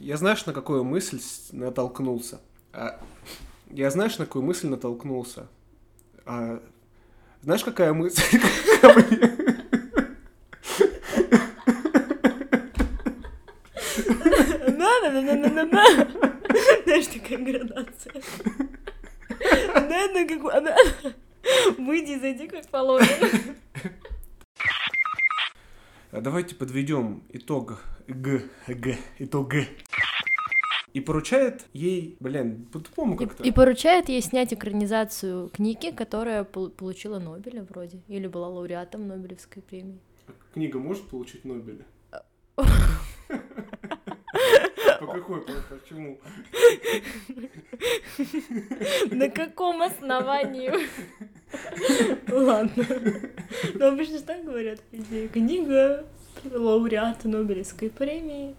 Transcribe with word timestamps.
Я 0.00 0.16
знаешь, 0.16 0.46
на 0.46 0.52
какую 0.52 0.84
мысль 0.84 1.20
натолкнулся? 1.50 2.40
А, 2.72 3.00
я 3.68 3.90
знаешь, 3.90 4.16
на 4.18 4.26
какую 4.26 4.44
мысль 4.44 4.68
натолкнулся? 4.68 5.48
А, 6.24 6.62
знаешь, 7.42 7.64
какая 7.64 7.92
мысль? 7.92 8.22
На-на-на-на-на-на. 14.68 15.84
Знаешь, 16.84 17.06
такая 17.08 17.38
градация. 17.38 18.22
Да, 19.74 20.06
ну 20.12 20.28
как... 20.28 20.40
Выйди 21.76 22.12
и 22.12 22.20
зайди 22.20 22.46
как 22.46 22.68
положено. 22.68 23.28
А 26.18 26.20
Давайте 26.20 26.56
подведем 26.56 27.22
итог 27.28 27.78
Г, 28.08 28.42
Г, 28.66 28.98
итог 29.20 29.50
Г. 29.50 29.68
И 30.92 31.00
поручает 31.00 31.66
ей, 31.72 32.16
блин, 32.18 32.66
по-тупому 32.72 33.16
как-то. 33.16 33.44
И, 33.44 33.50
и 33.50 33.52
поручает 33.52 34.08
ей 34.08 34.20
снять 34.20 34.52
экранизацию 34.52 35.48
книги, 35.50 35.92
которая 35.92 36.42
пол- 36.42 36.70
получила 36.70 37.20
Нобеля 37.20 37.62
вроде, 37.62 38.00
или 38.08 38.26
была 38.26 38.48
лауреатом 38.48 39.06
Нобелевской 39.06 39.62
премии. 39.62 40.00
Книга 40.52 40.80
может 40.80 41.06
получить 41.08 41.44
Нобеля? 41.44 41.84
По 44.98 45.06
какой, 45.06 45.40
по 45.42 45.52
почему? 45.70 46.18
На 49.12 49.28
каком 49.30 49.82
основании? 49.82 50.72
Ладно. 52.30 52.84
Ну, 53.74 53.86
обычно 53.86 54.20
так 54.20 54.44
говорят. 54.44 54.80
Книга 55.32 56.04
лауреата 56.44 57.28
Нобелевской 57.28 57.90
премии. 57.90 58.54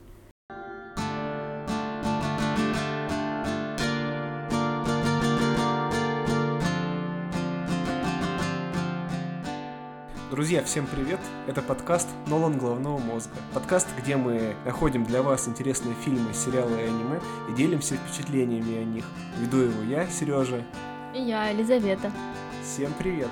Друзья, 10.32 10.64
всем 10.64 10.88
привет! 10.88 11.20
Это 11.48 11.62
подкаст 11.62 12.08
«Нолан 12.28 12.58
головного 12.58 12.98
мозга». 13.00 13.34
Подкаст, 13.54 13.88
где 14.02 14.16
мы 14.16 14.56
находим 14.64 15.04
для 15.04 15.22
вас 15.22 15.48
интересные 15.48 15.96
фильмы, 15.96 16.34
сериалы 16.34 16.80
и 16.80 16.84
аниме 16.84 17.20
и 17.50 17.54
делимся 17.56 17.96
впечатлениями 17.96 18.78
о 18.78 18.84
них. 18.86 19.06
Веду 19.42 19.58
его 19.58 19.82
я, 19.84 20.08
Сережа. 20.08 20.64
И 21.14 21.22
я, 21.22 21.50
Елизавета. 21.50 22.12
Всем 22.64 22.94
привет! 23.00 23.30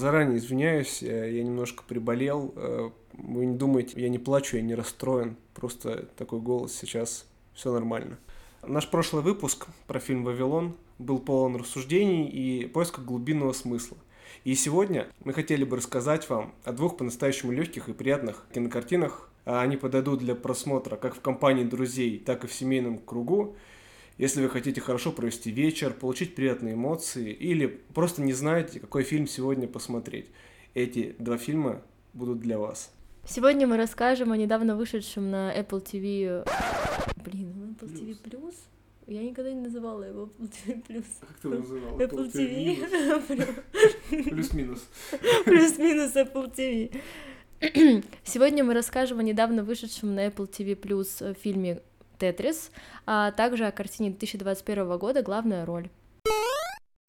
Заранее 0.00 0.38
извиняюсь, 0.38 1.02
э, 1.02 1.30
я 1.30 1.44
немножко 1.44 1.84
приболел. 1.86 2.54
Э, 2.56 2.88
Вы 3.12 3.44
не 3.44 3.54
думайте, 3.54 4.00
я 4.00 4.08
не 4.08 4.18
плачу, 4.18 4.56
я 4.56 4.62
не 4.62 4.74
расстроен. 4.74 5.36
Просто 5.52 6.08
такой 6.16 6.40
голос 6.40 6.74
сейчас, 6.74 7.26
все 7.52 7.70
нормально. 7.70 8.16
Наш 8.66 8.88
прошлый 8.88 9.22
выпуск 9.22 9.66
про 9.86 10.00
фильм 10.00 10.24
«Вавилон» 10.24 10.74
был 10.98 11.18
полон 11.18 11.56
рассуждений 11.56 12.26
и 12.26 12.66
поиска 12.66 13.02
глубинного 13.02 13.52
смысла. 13.52 13.98
И 14.44 14.54
сегодня 14.54 15.06
мы 15.22 15.34
хотели 15.34 15.64
бы 15.64 15.76
рассказать 15.76 16.30
вам 16.30 16.54
о 16.64 16.72
двух 16.72 16.96
по-настоящему 16.96 17.52
легких 17.52 17.90
и 17.90 17.92
приятных 17.92 18.46
кинокартинах. 18.54 19.28
А 19.44 19.60
Они 19.60 19.76
подойдут 19.76 20.20
для 20.20 20.34
просмотра 20.34 20.96
как 20.96 21.14
в 21.14 21.20
компании 21.20 21.64
друзей, 21.64 22.18
так 22.18 22.44
и 22.44 22.46
в 22.46 22.54
семейном 22.54 22.96
кругу. 22.96 23.54
Если 24.20 24.42
вы 24.42 24.50
хотите 24.50 24.82
хорошо 24.82 25.12
провести 25.12 25.50
вечер, 25.50 25.94
получить 25.94 26.34
приятные 26.34 26.74
эмоции 26.74 27.32
или 27.32 27.80
просто 27.94 28.20
не 28.20 28.34
знаете, 28.34 28.78
какой 28.78 29.02
фильм 29.02 29.26
сегодня 29.26 29.66
посмотреть, 29.66 30.26
эти 30.74 31.16
два 31.18 31.38
фильма 31.38 31.80
будут 32.12 32.38
для 32.40 32.58
вас. 32.58 32.92
Сегодня 33.24 33.66
мы 33.66 33.78
расскажем 33.78 34.30
о 34.30 34.36
недавно 34.36 34.76
вышедшем 34.76 35.30
на 35.30 35.58
Apple 35.58 35.82
TV... 35.82 36.46
Блин, 37.24 37.74
Apple 37.80 37.94
TV 37.94 38.14
Plus? 38.22 38.56
Я 39.06 39.22
никогда 39.22 39.54
не 39.54 39.62
называла 39.62 40.02
его 40.02 40.24
Apple 40.24 40.52
TV 40.52 40.82
Plus. 40.86 41.06
Как 41.20 41.38
ты 41.38 41.48
называл? 41.48 41.98
Apple 41.98 42.30
TV. 42.30 43.54
Плюс-минус. 44.28 44.86
Плюс-минус 45.46 46.14
Apple 46.14 46.54
TV. 46.54 46.94
Сегодня 48.24 48.64
мы 48.64 48.74
расскажем 48.74 49.18
о 49.18 49.22
недавно 49.22 49.64
вышедшем 49.64 50.14
на 50.14 50.26
Apple 50.26 50.46
TV 50.46 50.78
Plus 50.78 51.34
фильме 51.42 51.80
«Тетрис», 52.20 52.70
а 53.06 53.32
также 53.32 53.66
о 53.66 53.72
картине 53.72 54.10
2021 54.10 54.98
года 54.98 55.22
«Главная 55.22 55.64
роль». 55.64 55.88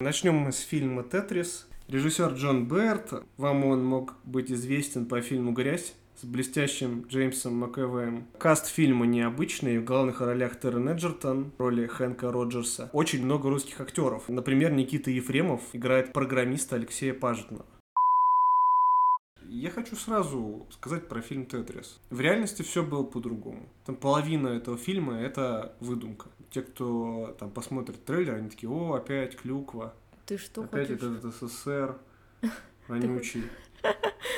Начнем 0.00 0.34
мы 0.34 0.52
с 0.52 0.58
фильма 0.58 1.04
«Тетрис». 1.04 1.68
Режиссер 1.88 2.32
Джон 2.32 2.66
Берт. 2.66 3.22
Вам 3.36 3.64
он 3.66 3.84
мог 3.84 4.14
быть 4.24 4.50
известен 4.50 5.06
по 5.06 5.20
фильму 5.20 5.52
«Грязь» 5.52 5.94
с 6.16 6.24
блестящим 6.24 7.04
Джеймсом 7.08 7.60
МcЭвоем. 7.60 8.26
Каст 8.38 8.66
фильма 8.66 9.06
необычный. 9.06 9.78
В 9.78 9.84
главных 9.84 10.20
ролях 10.20 10.58
Террен 10.58 10.88
Эджертон 10.88 11.52
роли 11.58 11.86
Хэнка 11.86 12.32
Роджерса. 12.32 12.88
Очень 12.92 13.24
много 13.24 13.50
русских 13.50 13.80
актеров. 13.80 14.28
Например, 14.28 14.72
Никита 14.72 15.10
Ефремов 15.10 15.60
играет 15.72 16.12
программиста 16.12 16.76
Алексея 16.76 17.12
Пажетного. 17.12 17.66
Я 19.54 19.68
хочу 19.70 19.96
сразу 19.96 20.66
сказать 20.70 21.08
про 21.08 21.20
фильм 21.20 21.44
«Тетрис». 21.44 22.00
В 22.08 22.18
реальности 22.22 22.62
все 22.62 22.82
было 22.82 23.02
по-другому. 23.02 23.68
Там 23.84 23.96
половина 23.96 24.48
этого 24.48 24.78
фильма— 24.78 25.20
это 25.20 25.76
выдумка. 25.78 26.30
Те, 26.50 26.62
кто 26.62 27.36
там 27.38 27.50
посмотрит 27.50 28.02
трейлер, 28.06 28.36
они 28.36 28.48
такие, 28.48 28.70
о, 28.70 28.94
опять 28.94 29.36
клюква, 29.36 29.94
Ты 30.24 30.38
что 30.38 30.62
опять 30.62 30.88
хочешь? 30.88 31.02
этот 31.02 31.34
СССР 31.34 31.98
вонючий. 32.88 33.44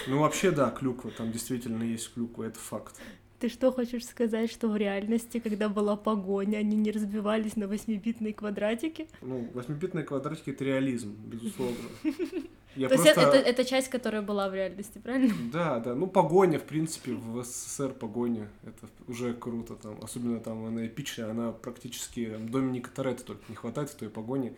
Ну, 0.08 0.18
вообще, 0.18 0.50
да, 0.50 0.70
клюква, 0.70 1.12
там 1.12 1.30
действительно 1.30 1.84
есть 1.84 2.12
клюква, 2.12 2.42
это 2.42 2.58
факт. 2.58 3.00
Ты 3.38 3.48
что 3.48 3.70
хочешь 3.70 4.06
сказать, 4.06 4.50
что 4.50 4.68
в 4.68 4.76
реальности, 4.76 5.38
когда 5.38 5.68
была 5.68 5.96
погоня, 5.96 6.56
они 6.58 6.76
не 6.76 6.90
разбивались 6.90 7.54
на 7.54 7.68
восьмибитные 7.68 8.34
квадратики? 8.34 9.06
Ну, 9.22 9.48
восьмибитные 9.54 10.04
квадратики— 10.04 10.50
это 10.50 10.64
реализм, 10.64 11.14
безусловно. 11.24 11.88
Я 12.76 12.88
То 12.88 12.96
просто... 12.96 13.10
это, 13.10 13.20
это, 13.20 13.36
это 13.36 13.64
часть, 13.64 13.88
которая 13.88 14.22
была 14.22 14.48
в 14.48 14.54
реальности, 14.54 14.98
правильно? 14.98 15.34
Да, 15.52 15.78
да, 15.80 15.94
ну 15.94 16.06
погоня, 16.06 16.58
в 16.58 16.64
принципе, 16.64 17.12
в 17.12 17.42
СССР 17.42 17.92
погоня, 17.92 18.48
это 18.64 18.88
уже 19.06 19.34
круто, 19.34 19.74
там, 19.76 19.98
особенно 20.02 20.40
там 20.40 20.64
она 20.64 20.86
эпичная, 20.86 21.30
она 21.30 21.52
практически 21.52 22.36
Доминика 22.36 22.90
Торетто 22.90 23.24
только 23.24 23.42
не 23.48 23.54
хватает 23.54 23.90
в 23.90 23.94
той 23.94 24.10
погоне. 24.10 24.54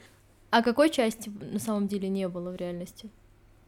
А 0.50 0.62
какой 0.62 0.91
части 0.91 1.28
на 1.28 1.59
самом 1.59 1.88
деле 1.88 2.09
не 2.09 2.28
было 2.28 2.50
в 2.50 2.56
реальности? 2.56 3.10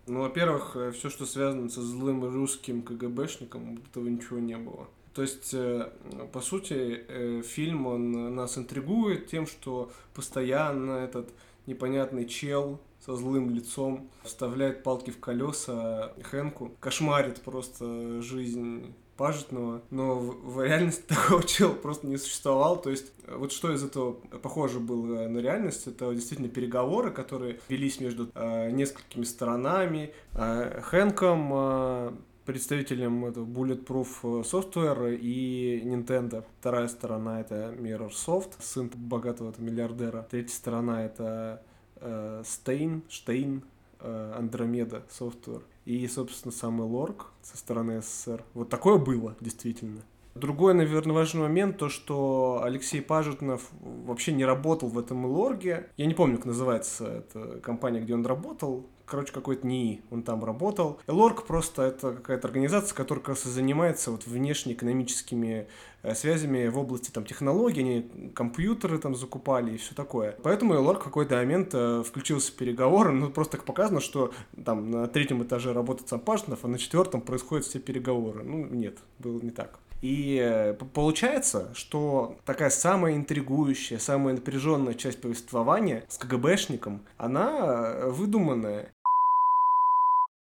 Ну, 0.07 0.21
во-первых, 0.21 0.77
все, 0.95 1.11
что 1.11 1.27
связано 1.27 1.69
со 1.69 1.83
злым 1.83 2.25
русским 2.25 2.83
КГБшником, 2.83 3.83
этого 3.91 4.09
ничего 4.09 4.39
не 4.39 4.57
было. 4.57 4.89
То 5.19 5.23
есть, 5.23 5.53
э, 5.53 5.91
по 6.33 6.41
сути, 6.41 7.05
э, 7.09 7.43
фильм, 7.43 7.87
он 7.87 8.37
нас 8.37 8.57
интригует 8.57 9.27
тем, 9.27 9.47
что 9.47 9.91
постоянно 10.15 10.93
этот 10.93 11.29
непонятный 11.67 12.25
чел 12.25 12.79
со 13.05 13.17
злым 13.17 13.51
лицом 13.51 14.09
вставляет 14.23 14.83
палки 14.83 15.11
в 15.11 15.21
колеса 15.21 16.13
Хэнку, 16.23 16.73
кошмарит 16.81 17.41
просто 17.41 18.23
жизнь 18.23 18.95
Пажетного, 19.19 19.83
но 19.91 20.15
в, 20.15 20.55
в 20.55 20.63
реальности 20.63 21.03
такого 21.09 21.43
чела 21.43 21.75
просто 21.75 22.07
не 22.07 22.19
существовал. 22.19 22.81
То 22.81 22.91
есть, 22.91 23.13
э, 23.27 23.35
вот 23.37 23.51
что 23.51 23.75
из 23.75 23.83
этого 23.83 24.13
похоже 24.13 24.79
было 24.79 25.27
на 25.27 25.39
реальность, 25.39 25.89
это 25.89 26.15
действительно 26.15 26.49
переговоры, 26.49 27.11
которые 27.11 27.59
велись 27.69 27.99
между 27.99 28.31
э, 28.33 28.71
несколькими 28.71 29.25
сторонами. 29.25 30.13
Э, 30.35 30.81
Хэнком, 30.83 31.51
э, 31.53 32.13
представителем 32.45 33.25
этого 33.25 33.45
Bulletproof 33.45 34.45
Software 34.45 35.19
и 35.21 35.83
Nintendo. 35.85 36.45
Вторая 36.61 36.87
сторона 36.87 37.41
это 37.41 37.75
Mirror 37.77 38.11
Soft, 38.11 38.53
сын 38.61 38.89
богатого 38.95 39.53
миллиардера. 39.59 40.29
Третья 40.31 40.55
сторона 40.55 41.05
это 41.05 41.61
Stein, 42.01 43.03
Штейн, 43.09 43.63
Андромеда 44.01 45.03
Software. 45.09 45.63
И, 45.85 46.07
собственно, 46.07 46.53
самый 46.53 46.87
Лорк 46.87 47.33
со 47.43 47.57
стороны 47.57 48.03
СССР. 48.03 48.45
Вот 48.55 48.69
такое 48.69 48.99
было, 48.99 49.35
действительно. 49.41 50.03
Другой, 50.35 50.75
наверное, 50.75 51.15
важный 51.15 51.41
момент, 51.41 51.79
то, 51.79 51.89
что 51.89 52.61
Алексей 52.63 53.03
Пажетнов 53.03 53.71
вообще 53.81 54.33
не 54.33 54.45
работал 54.45 54.89
в 54.89 54.99
этом 54.99 55.27
Лорге. 55.27 55.89
Я 55.97 56.07
не 56.07 56.15
помню, 56.15 56.37
как 56.37 56.47
называется 56.47 57.07
эта 57.07 57.59
компания, 57.61 58.01
где 58.01 58.15
он 58.15 58.25
работал. 58.25 58.87
Короче, 59.09 59.33
какой-то 59.33 59.67
НИИ, 59.67 60.03
он 60.11 60.23
там 60.23 60.45
работал. 60.45 61.01
Лорг 61.07 61.47
просто 61.47 61.83
это 61.83 62.13
какая-то 62.13 62.47
организация, 62.49 62.95
которая 62.95 63.25
как 63.25 63.39
занимается 63.39 64.11
вот 64.11 64.27
внешнеэкономическими 64.27 65.67
э, 66.03 66.15
связями 66.15 66.69
в 66.69 66.79
области 66.79 67.11
там 67.11 67.25
технологий, 67.25 67.81
они 67.81 68.33
компьютеры 68.35 68.99
там 68.99 69.15
закупали 69.15 69.75
и 69.75 69.77
все 69.79 69.95
такое. 69.95 70.37
Поэтому 70.43 70.81
Лорг 70.81 71.01
в 71.01 71.05
какой-то 71.05 71.37
момент 71.37 71.71
э, 71.73 72.03
включился 72.07 72.53
в 72.53 72.57
переговоры, 72.57 73.13
ну 73.13 73.31
просто 73.31 73.57
так 73.57 73.65
показано, 73.65 74.01
что 74.01 74.33
там 74.65 74.91
на 74.91 75.07
третьем 75.07 75.43
этаже 75.43 75.73
работает 75.73 76.09
сам 76.09 76.21
Пажетнов, 76.21 76.65
а 76.65 76.69
на 76.69 76.79
четвертом 76.79 77.23
происходят 77.23 77.65
все 77.65 77.79
переговоры. 77.79 78.43
Ну 78.43 78.67
нет, 78.67 78.99
было 79.19 79.41
не 79.41 79.51
так. 79.51 79.81
И 80.01 80.39
э, 80.41 80.75
получается, 80.75 81.71
что 81.75 82.37
такая 82.45 82.71
самая 82.71 83.17
интригующая, 83.17 83.99
самая 83.99 84.35
напряженная 84.35 84.95
часть 84.95 85.21
повествования 85.21 86.05
с 86.09 86.19
КГБшником, 86.19 87.03
она 87.17 87.95
выдуманная. 88.07 88.93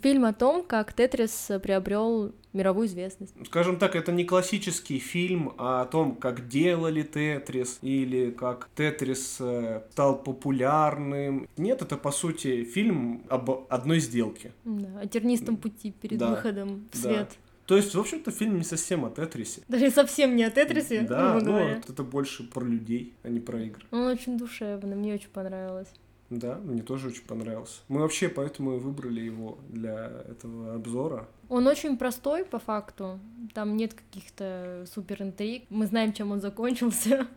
Фильм 0.02 0.26
о 0.26 0.34
том, 0.34 0.64
как 0.64 0.94
Тетрис 0.94 1.52
приобрел 1.62 2.34
мировую 2.54 2.88
известность. 2.88 3.34
Скажем 3.46 3.78
так, 3.78 3.96
это 3.96 4.12
не 4.12 4.26
классический 4.26 5.00
фильм 5.00 5.54
а 5.58 5.82
о 5.82 5.86
том, 5.86 6.16
как 6.16 6.48
делали 6.48 7.04
Тетрис 7.04 7.80
или 7.82 8.32
как 8.32 8.70
Тетрис 8.76 9.38
э, 9.40 9.84
стал 9.92 10.22
популярным. 10.22 11.48
Нет, 11.58 11.82
это 11.82 11.98
по 11.98 12.12
сути 12.12 12.64
фильм 12.64 13.24
об 13.30 13.68
одной 13.70 14.00
сделке. 14.00 14.52
Да, 14.66 15.02
о 15.02 15.08
тернистом 15.08 15.58
пути 15.58 15.92
перед 15.92 16.18
да, 16.18 16.30
выходом 16.30 16.88
в 16.92 16.98
свет. 16.98 17.30
Да. 17.30 17.52
То 17.68 17.78
есть, 17.78 17.96
в 17.96 18.00
общем-то, 18.00 18.32
фильм 18.32 18.58
не 18.58 18.64
совсем 18.64 19.06
о 19.06 19.10
Тетрисе. 19.10 19.62
Даже 19.70 19.92
совсем 19.92 20.36
не 20.36 20.44
о 20.44 20.52
Тетрисе, 20.52 21.02
Да, 21.02 21.40
ну, 21.42 21.58
это 21.58 22.04
больше 22.04 22.44
про 22.44 22.66
людей, 22.66 23.14
а 23.24 23.30
не 23.30 23.40
про 23.40 23.62
игры. 23.62 23.84
Он 23.92 24.08
очень 24.08 24.38
душевный, 24.38 24.96
мне 24.96 25.14
очень 25.14 25.30
понравилось. 25.30 25.88
Да, 26.32 26.56
мне 26.64 26.82
тоже 26.82 27.10
очень 27.10 27.26
понравился. 27.26 27.82
Мы 27.90 28.00
вообще 28.00 28.30
поэтому 28.30 28.78
и 28.78 28.80
выбрали 28.80 29.20
его 29.20 29.58
для 29.68 30.24
этого 30.30 30.76
обзора. 30.76 31.28
Он 31.50 31.68
очень 31.68 31.98
простой 31.98 32.46
по 32.46 32.58
факту. 32.58 33.20
Там 33.54 33.76
нет 33.76 33.94
каких-то 33.94 34.86
супер 34.94 35.22
интриг. 35.22 35.66
Мы 35.70 35.88
знаем, 35.88 36.14
чем 36.14 36.32
он 36.32 36.40
закончился. 36.40 37.28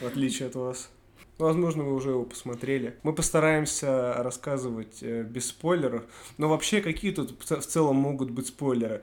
В 0.00 0.06
отличие 0.06 0.48
от 0.48 0.54
вас. 0.54 0.88
Возможно, 1.36 1.82
вы 1.82 1.94
уже 1.94 2.10
его 2.10 2.22
посмотрели. 2.22 2.96
Мы 3.02 3.12
постараемся 3.12 4.14
рассказывать 4.18 5.02
э, 5.02 5.24
без 5.24 5.48
спойлеров. 5.48 6.04
Но 6.38 6.48
вообще, 6.48 6.80
какие 6.80 7.10
тут 7.10 7.34
в 7.40 7.44
целом 7.44 7.96
могут 7.96 8.30
быть 8.30 8.46
спойлеры? 8.46 9.02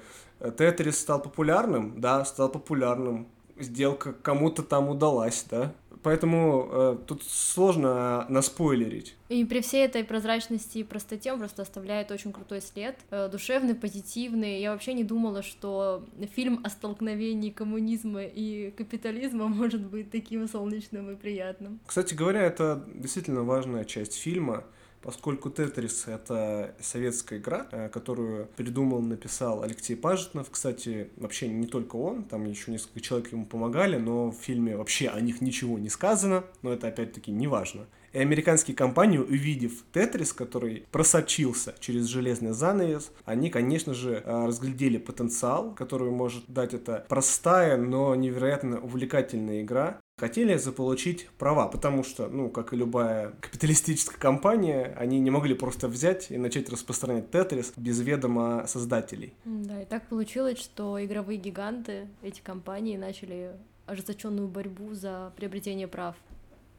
Тетрис 0.57 0.97
стал 0.97 1.21
популярным? 1.21 1.99
Да, 1.99 2.23
стал 2.23 2.47
популярным. 2.49 3.27
Сделка 3.59 4.13
кому-то 4.13 4.63
там 4.63 4.87
удалась, 4.87 5.45
да? 5.49 5.73
Поэтому 6.03 6.67
э, 6.71 6.97
тут 7.05 7.23
сложно 7.23 8.25
наспойлерить. 8.29 9.15
И 9.29 9.45
при 9.45 9.61
всей 9.61 9.85
этой 9.85 10.03
прозрачности 10.03 10.79
и 10.79 10.83
простоте 10.83 11.31
он 11.31 11.39
просто 11.39 11.61
оставляет 11.61 12.11
очень 12.11 12.33
крутой 12.33 12.61
след, 12.61 12.97
э, 13.11 13.29
душевный, 13.29 13.75
позитивный. 13.75 14.59
Я 14.59 14.71
вообще 14.71 14.93
не 14.93 15.03
думала, 15.03 15.43
что 15.43 16.05
фильм 16.35 16.59
о 16.63 16.69
столкновении 16.69 17.51
коммунизма 17.51 18.23
и 18.23 18.71
капитализма 18.71 19.47
может 19.61 19.81
быть 19.81 20.11
таким 20.11 20.47
солнечным 20.47 21.11
и 21.11 21.15
приятным. 21.15 21.79
Кстати 21.85 22.13
говоря, 22.13 22.41
это 22.41 22.83
действительно 22.93 23.43
важная 23.43 23.85
часть 23.85 24.15
фильма 24.15 24.65
поскольку 25.01 25.49
Тетрис— 25.49 26.05
это 26.07 26.75
советская 26.79 27.39
игра, 27.39 27.67
э, 27.71 27.89
которую 27.89 28.47
придумал, 28.55 29.01
написал 29.01 29.63
Алексей 29.63 29.95
Пажетнов. 29.95 30.49
Кстати, 30.49 31.09
вообще 31.17 31.47
не 31.47 31.67
только 31.67 31.95
он, 31.95 32.23
там 32.23 32.45
еще 32.45 32.71
несколько 32.71 32.99
человек 33.01 33.31
ему 33.31 33.45
помогали, 33.45 33.97
но 33.97 34.31
в 34.31 34.35
фильме 34.35 34.77
вообще 34.77 35.09
о 35.09 35.19
них 35.19 35.41
ничего 35.41 35.79
не 35.79 35.89
сказано, 35.89 36.43
но 36.61 36.73
это 36.73 36.87
опять-таки 36.87 37.31
не 37.31 37.47
важно. 37.47 37.87
И 38.13 38.19
американские 38.19 38.75
компании, 38.75 39.19
увидев 39.19 39.71
Тетрис, 39.93 40.33
который 40.33 40.85
просочился 40.91 41.73
через 41.79 42.07
железный 42.07 42.51
занавес, 42.51 43.11
они, 43.23 43.49
конечно 43.49 43.93
же, 43.93 44.21
э, 44.23 44.45
разглядели 44.45 44.97
потенциал, 44.97 45.73
который 45.73 46.11
может 46.11 46.43
дать 46.47 46.73
эта 46.73 47.05
простая, 47.07 47.77
но 47.77 48.13
невероятно 48.15 48.81
увлекательная 48.81 49.61
игра, 49.61 50.01
хотели 50.21 50.55
заполучить 50.55 51.27
права, 51.39 51.67
потому 51.67 52.03
что, 52.03 52.27
ну, 52.27 52.49
как 52.51 52.73
и 52.73 52.75
любая 52.75 53.31
капиталистическая 53.41 54.19
компания, 54.19 54.95
они 54.95 55.19
не 55.19 55.31
могли 55.31 55.55
просто 55.55 55.87
взять 55.87 56.29
и 56.29 56.37
начать 56.37 56.69
распространять 56.69 57.31
Тетрис 57.31 57.73
без 57.75 57.99
ведома 58.01 58.67
создателей. 58.67 59.33
Да, 59.45 59.81
и 59.81 59.85
так 59.85 60.07
получилось, 60.07 60.59
что 60.59 61.03
игровые 61.03 61.39
гиганты, 61.39 62.07
эти 62.21 62.39
компании 62.39 62.97
начали 62.97 63.53
ожесточенную 63.87 64.47
борьбу 64.47 64.93
за 64.93 65.33
приобретение 65.37 65.87
прав. 65.87 66.15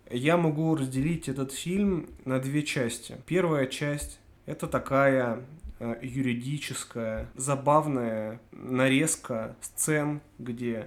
Я 0.08 0.36
могу 0.36 0.76
разделить 0.76 1.28
этот 1.28 1.50
фильм 1.50 2.10
на 2.24 2.38
две 2.38 2.62
части. 2.62 3.16
Первая 3.26 3.66
часть— 3.66 4.20
это 4.46 4.68
такая 4.68 5.44
э, 5.80 5.96
юридическая, 6.00 7.28
забавная 7.34 8.40
нарезка 8.52 9.56
сцен, 9.60 10.20
где 10.38 10.86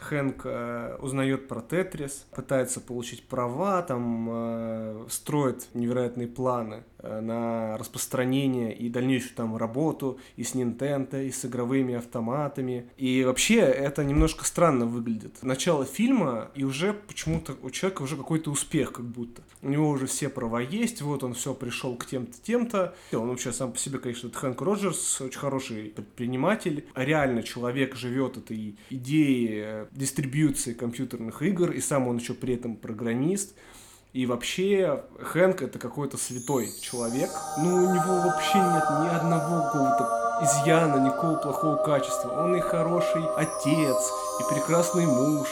Хэнк 0.00 0.42
э, 0.44 0.96
узнает 1.00 1.48
про 1.48 1.60
Тетрис, 1.60 2.26
пытается 2.34 2.80
получить 2.80 3.28
права, 3.28 3.82
там 3.82 4.28
э, 4.30 5.06
строит 5.08 5.68
невероятные 5.74 6.26
планы 6.28 6.84
на 7.02 7.76
распространение 7.78 8.74
и 8.74 8.88
дальнейшую 8.88 9.34
там 9.34 9.56
работу 9.56 10.18
и 10.36 10.44
с 10.44 10.54
Nintendo, 10.54 11.24
и 11.24 11.30
с 11.30 11.44
игровыми 11.44 11.94
автоматами. 11.94 12.86
И 12.96 13.24
вообще 13.24 13.56
это 13.60 14.04
немножко 14.04 14.44
странно 14.44 14.86
выглядит. 14.86 15.42
Начало 15.42 15.84
фильма, 15.84 16.50
и 16.54 16.64
уже 16.64 16.92
почему-то 16.92 17.56
у 17.62 17.70
человека 17.70 18.02
уже 18.02 18.16
какой-то 18.16 18.50
успех 18.50 18.92
как 18.92 19.04
будто. 19.04 19.42
У 19.62 19.68
него 19.68 19.88
уже 19.88 20.06
все 20.06 20.28
права 20.28 20.60
есть, 20.60 21.02
вот 21.02 21.22
он 21.22 21.34
все 21.34 21.54
пришел 21.54 21.96
к 21.96 22.06
тем-то, 22.06 22.36
тем-то. 22.42 22.94
Он 23.12 23.28
вообще 23.28 23.52
сам 23.52 23.72
по 23.72 23.78
себе, 23.78 23.98
конечно, 23.98 24.28
это 24.28 24.38
Хэнк 24.38 24.60
Роджерс, 24.60 25.20
очень 25.20 25.38
хороший 25.38 25.84
предприниматель. 25.90 26.86
Реально 26.94 27.42
человек 27.42 27.96
живет 27.96 28.36
этой 28.36 28.76
идеей 28.90 29.48
э, 29.62 29.86
дистрибьюции 29.92 30.72
компьютерных 30.72 31.42
игр, 31.42 31.70
и 31.70 31.80
сам 31.80 32.08
он 32.08 32.18
еще 32.18 32.34
при 32.34 32.54
этом 32.54 32.76
программист. 32.76 33.54
И 34.12 34.26
вообще 34.26 35.04
Хэнк 35.20 35.62
это 35.62 35.78
какой-то 35.78 36.16
святой 36.16 36.68
человек. 36.82 37.30
Ну, 37.58 37.76
у 37.76 37.94
него 37.94 38.20
вообще 38.26 38.58
нет 38.58 38.84
ни 39.02 39.08
одного 39.08 39.62
какого-то 39.66 40.20
изъяна, 40.42 41.04
никакого 41.04 41.36
плохого 41.36 41.76
качества. 41.76 42.44
Он 42.44 42.56
и 42.56 42.60
хороший 42.60 43.22
отец, 43.36 44.10
и 44.40 44.54
прекрасный 44.54 45.06
муж, 45.06 45.48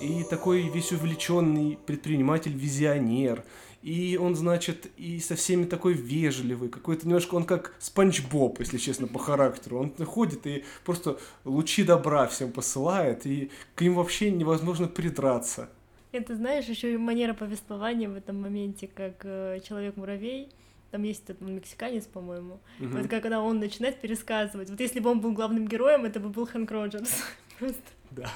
и 0.00 0.24
такой 0.24 0.62
весь 0.62 0.90
увлеченный 0.90 1.78
предприниматель-визионер. 1.86 3.44
И 3.82 4.18
он, 4.20 4.34
значит, 4.34 4.90
и 4.96 5.20
со 5.20 5.36
всеми 5.36 5.64
такой 5.64 5.94
вежливый, 5.94 6.68
какой-то 6.68 7.06
немножко 7.06 7.36
он 7.36 7.44
как 7.44 7.74
Спанч 7.78 8.22
Боб, 8.28 8.58
если 8.58 8.76
честно, 8.76 9.06
по 9.06 9.18
характеру. 9.18 9.78
Он 9.78 10.06
ходит 10.06 10.46
и 10.46 10.64
просто 10.84 11.18
лучи 11.44 11.84
добра 11.84 12.26
всем 12.26 12.50
посылает, 12.50 13.24
и 13.24 13.50
к 13.74 13.82
ним 13.82 13.94
вообще 13.94 14.30
невозможно 14.30 14.88
придраться. 14.88 15.70
Это, 16.12 16.34
знаешь, 16.34 16.66
еще 16.66 16.92
и 16.92 16.96
манера 16.96 17.34
повествования 17.34 18.08
в 18.08 18.16
этом 18.16 18.40
моменте, 18.40 18.88
как 18.88 19.24
э, 19.24 19.60
человек-муравей. 19.66 20.48
Там 20.90 21.04
есть 21.04 21.22
этот 21.30 21.40
мексиканец, 21.40 22.06
по-моему. 22.06 22.60
Угу. 22.80 22.88
Вот 22.88 23.08
когда 23.08 23.40
он 23.40 23.60
начинает 23.60 24.00
пересказывать. 24.00 24.70
Вот 24.70 24.80
если 24.80 24.98
бы 24.98 25.10
он 25.10 25.20
был 25.20 25.32
главным 25.32 25.68
героем, 25.68 26.04
это 26.04 26.18
бы 26.18 26.28
был 26.30 26.46
Хэнк 26.46 26.70
Роджерс. 26.70 27.22
Просто. 27.58 27.80
Да. 28.10 28.28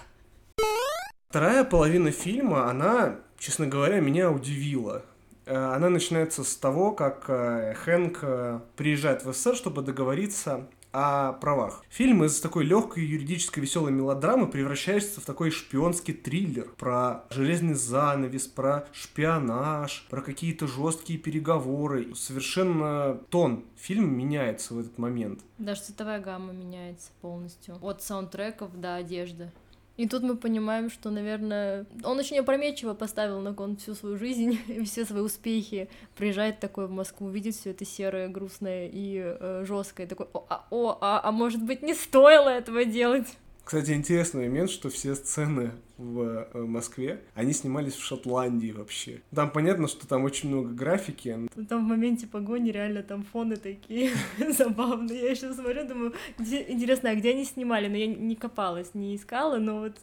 Вторая 1.29 1.65
половина 1.65 2.13
фильма, 2.13 2.71
она, 2.71 3.19
честно 3.39 3.67
говоря, 3.67 3.99
меня 3.99 4.31
удивила. 4.31 5.05
Э, 5.47 5.75
она 5.75 5.89
начинается 5.89 6.45
с 6.45 6.57
того, 6.57 6.93
как 6.93 7.25
э, 7.29 7.75
Хэнк 7.75 8.19
э, 8.23 8.61
приезжает 8.77 9.25
в 9.25 9.33
СССР, 9.33 9.57
чтобы 9.57 9.83
договориться 9.83 10.69
о 10.95 11.33
правах. 11.33 11.83
Фильм 11.89 12.23
из 12.25 12.39
такой 12.41 12.65
легкой 12.65 13.05
юридической 13.05 13.59
веселой 13.59 13.91
мелодрамы 13.91 14.47
превращается 14.47 15.21
в 15.21 15.25
такой 15.25 15.51
шпионский 15.51 16.15
триллер 16.15 16.69
про 16.79 17.25
железный 17.31 17.75
занавес, 17.75 18.47
про 18.47 18.87
шпионаж, 18.93 20.07
про 20.09 20.23
какие-то 20.23 20.69
жесткие 20.69 21.19
переговоры. 21.19 22.15
Совершенно 22.15 23.19
тон 23.31 23.65
фильма 23.77 24.07
меняется 24.07 24.75
в 24.75 24.79
этот 24.79 24.97
момент. 24.99 25.41
Даже 25.59 25.83
цветовая 25.83 26.21
гамма 26.21 26.53
меняется 26.53 27.11
полностью. 27.21 27.77
От 27.81 28.01
саундтреков 28.01 28.81
до 28.81 28.95
одежды. 28.95 29.51
И 29.97 30.09
тут 30.09 30.25
мы 30.25 30.37
понимаем, 30.37 30.91
что, 30.91 31.11
наверное, 31.11 31.87
он 32.03 32.19
очень 32.19 32.39
опрометчиво 32.39 32.95
поставил 32.95 33.41
на 33.41 33.55
кон 33.55 33.77
всю 33.77 33.95
свою 33.95 34.17
жизнь 34.17 34.59
все 34.85 35.05
свои 35.05 35.23
успехи. 35.23 35.89
Приезжает 36.17 36.59
такой 36.59 36.87
в 36.87 36.91
Москву, 36.91 37.29
видит 37.29 37.55
все 37.55 37.71
это 37.71 37.85
серое, 37.85 38.29
грустное 38.29 38.89
и 38.93 39.21
э, 39.23 39.65
жесткое, 39.65 40.07
такой, 40.07 40.27
о, 40.33 40.45
а, 40.49 40.67
о, 40.71 40.99
а, 41.01 41.21
а 41.23 41.33
может 41.33 41.63
быть 41.63 41.83
не 41.83 41.95
стоило 41.95 42.49
этого 42.49 42.85
делать? 42.85 43.29
Кстати, 43.65 43.93
интересный 43.93 44.47
момент, 44.47 44.71
что 44.71 44.91
все 44.91 45.15
сцены 45.15 45.73
в 45.97 46.49
э, 46.53 46.59
Москве, 46.65 47.21
они 47.35 47.53
снимались 47.53 47.95
в 47.95 48.05
Шотландии 48.05 48.73
вообще. 48.73 49.23
Там 49.35 49.51
понятно, 49.51 49.89
что 49.89 50.07
там 50.07 50.25
очень 50.25 50.51
много 50.51 50.69
графики. 50.69 51.49
Там 51.69 51.87
в 51.87 51.89
моменте 51.89 52.27
погони 52.27 52.71
реально 52.71 53.03
там 53.03 53.25
фоны 53.25 53.57
такие 53.57 54.11
забавные. 54.59 55.23
Я 55.23 55.31
еще 55.31 55.53
смотрю, 55.55 55.87
думаю, 55.87 56.15
где, 56.39 56.63
интересно, 56.69 57.11
а 57.11 57.15
где 57.15 57.31
они 57.31 57.45
снимали? 57.45 57.89
Но 57.89 57.97
я 57.97 58.07
не 58.07 58.37
копалась, 58.37 58.91
не 58.93 59.17
искала, 59.17 59.57
но 59.57 59.81
вот 59.81 59.97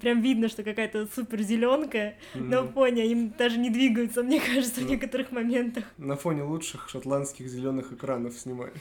прям 0.00 0.20
видно, 0.20 0.48
что 0.48 0.62
какая-то 0.62 1.06
супер 1.14 1.42
зеленка 1.42 2.14
mm-hmm. 2.34 2.42
на 2.42 2.66
фоне, 2.66 3.02
они 3.02 3.32
даже 3.36 3.58
не 3.58 3.70
двигаются, 3.70 4.22
мне 4.22 4.40
кажется, 4.40 4.80
в 4.80 4.84
ну, 4.84 4.90
некоторых 4.90 5.32
моментах. 5.32 5.84
На 5.98 6.16
фоне 6.16 6.42
лучших 6.42 6.88
шотландских 6.88 7.48
зеленых 7.48 7.92
экранов 7.92 8.38
снимали. 8.38 8.72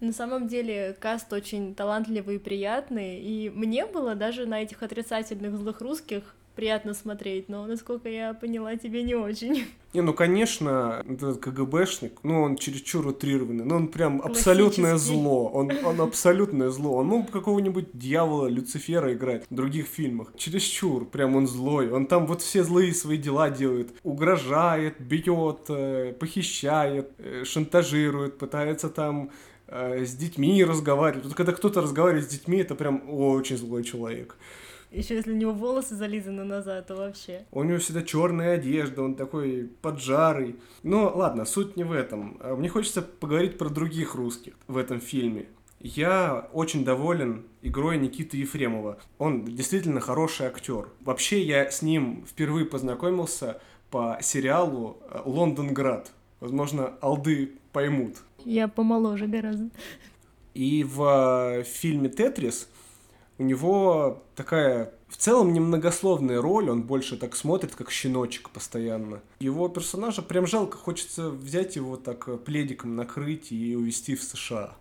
На 0.00 0.12
самом 0.12 0.46
деле 0.46 0.96
каст 1.00 1.32
очень 1.32 1.74
талантливый 1.74 2.36
и 2.36 2.38
приятный, 2.38 3.20
и 3.20 3.50
мне 3.50 3.86
было 3.86 4.14
даже 4.14 4.46
на 4.46 4.62
этих 4.62 4.82
отрицательных 4.82 5.56
злых 5.56 5.80
русских 5.80 6.34
приятно 6.58 6.92
смотреть, 6.92 7.48
но, 7.48 7.66
насколько 7.66 8.08
я 8.08 8.34
поняла, 8.34 8.74
тебе 8.74 9.04
не 9.04 9.14
очень. 9.14 9.64
Не, 9.94 10.02
ну, 10.02 10.12
конечно, 10.12 11.02
этот 11.08 11.38
КГБшник, 11.38 12.18
ну, 12.24 12.42
он 12.42 12.56
чересчур 12.56 13.06
утрированный, 13.06 13.64
ну, 13.64 13.76
он 13.76 13.88
прям 13.88 14.20
абсолютное 14.20 14.98
зло, 14.98 15.48
он, 15.48 15.70
он 15.84 16.00
абсолютное 16.00 16.68
зло, 16.68 16.96
он 16.96 17.06
мог 17.06 17.30
какого-нибудь 17.30 17.86
дьявола 17.94 18.48
Люцифера 18.48 19.14
играть 19.14 19.46
в 19.48 19.54
других 19.54 19.86
фильмах, 19.86 20.32
чересчур, 20.36 21.06
прям 21.06 21.36
он 21.36 21.46
злой, 21.46 21.90
он 21.90 22.06
там 22.06 22.26
вот 22.26 22.42
все 22.42 22.64
злые 22.64 22.92
свои 22.92 23.16
дела 23.16 23.48
делает, 23.50 23.94
угрожает, 24.02 25.00
бьет, 25.00 25.60
э, 25.68 26.12
похищает, 26.12 27.12
э, 27.18 27.44
шантажирует, 27.44 28.36
пытается 28.36 28.90
там 28.90 29.30
с 29.70 30.14
детьми 30.14 30.64
разговаривать. 30.64 31.24
Вот 31.24 31.34
когда 31.34 31.52
кто-то 31.52 31.80
разговаривает 31.80 32.24
с 32.24 32.32
детьми, 32.32 32.58
это 32.58 32.74
прям 32.74 33.02
очень 33.08 33.56
злой 33.56 33.84
человек. 33.84 34.36
Еще 34.90 35.16
если 35.16 35.32
у 35.32 35.36
него 35.36 35.52
волосы 35.52 35.94
зализаны 35.94 36.44
назад, 36.44 36.86
то 36.86 36.96
вообще. 36.96 37.44
У 37.52 37.62
него 37.62 37.78
всегда 37.78 38.02
черная 38.02 38.54
одежда, 38.54 39.02
он 39.02 39.16
такой 39.16 39.70
поджарый. 39.82 40.56
Но 40.82 41.12
ладно, 41.14 41.44
суть 41.44 41.76
не 41.76 41.84
в 41.84 41.92
этом. 41.92 42.38
А 42.40 42.56
мне 42.56 42.70
хочется 42.70 43.02
поговорить 43.02 43.58
про 43.58 43.68
других 43.68 44.14
русских 44.14 44.54
в 44.66 44.78
этом 44.78 45.00
фильме. 45.00 45.46
Я 45.80 46.48
очень 46.52 46.84
доволен 46.84 47.44
игрой 47.62 47.98
Никиты 47.98 48.38
Ефремова. 48.38 48.98
Он 49.18 49.44
действительно 49.44 50.00
хороший 50.00 50.46
актер. 50.46 50.88
Вообще 51.00 51.42
я 51.42 51.70
с 51.70 51.82
ним 51.82 52.24
впервые 52.26 52.66
познакомился 52.66 53.60
по 53.90 54.18
сериалу 54.22 54.98
«Лондонград». 55.24 56.10
Возможно, 56.40 56.94
алды 57.00 57.52
поймут. 57.72 58.16
Я 58.44 58.68
помоложе 58.68 59.26
гораздо. 59.26 59.70
И 60.54 60.84
в 60.84 61.64
фильме 61.64 62.08
«Тетрис» 62.08 62.68
у 63.38 63.44
него 63.44 64.22
такая 64.34 64.92
в 65.08 65.16
целом 65.16 65.52
немногословная 65.52 66.40
роль, 66.42 66.68
он 66.68 66.82
больше 66.82 67.16
так 67.16 67.34
смотрит, 67.34 67.74
как 67.74 67.90
щеночек 67.90 68.50
постоянно. 68.50 69.22
Его 69.40 69.68
персонажа 69.68 70.22
прям 70.22 70.46
жалко, 70.46 70.76
хочется 70.76 71.30
взять 71.30 71.76
его 71.76 71.96
так 71.96 72.42
пледиком 72.44 72.94
накрыть 72.94 73.50
и 73.52 73.74
увезти 73.74 74.16
в 74.16 74.22
США. 74.22 74.76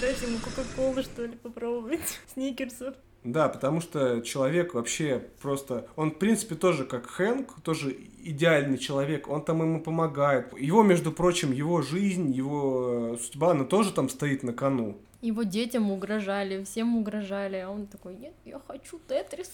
Дайте 0.00 0.26
ему 0.26 0.38
Кока-Колу, 0.38 1.02
что 1.02 1.24
ли, 1.24 1.36
попробовать, 1.36 2.20
сникерсов. 2.34 2.94
Да, 3.22 3.48
потому 3.48 3.80
что 3.80 4.20
человек 4.20 4.74
вообще 4.74 5.26
просто... 5.40 5.88
Он, 5.96 6.10
в 6.10 6.18
принципе, 6.18 6.56
тоже 6.56 6.84
как 6.84 7.06
Хэнк, 7.06 7.62
тоже 7.62 7.96
идеальный 8.24 8.78
человек, 8.78 9.28
он 9.28 9.44
там 9.44 9.62
ему 9.62 9.82
помогает. 9.82 10.58
Его, 10.58 10.82
между 10.82 11.12
прочим, 11.12 11.52
его 11.52 11.82
жизнь, 11.82 12.30
его 12.32 13.16
судьба, 13.20 13.52
она 13.52 13.64
тоже 13.64 13.92
там 13.92 14.08
стоит 14.08 14.42
на 14.42 14.52
кону. 14.52 14.96
Его 15.20 15.42
детям 15.42 15.90
угрожали, 15.90 16.64
всем 16.64 16.96
угрожали, 16.96 17.56
а 17.56 17.70
он 17.70 17.86
такой, 17.86 18.14
нет, 18.14 18.34
я 18.44 18.60
хочу 18.66 19.00
Тетрис, 19.08 19.50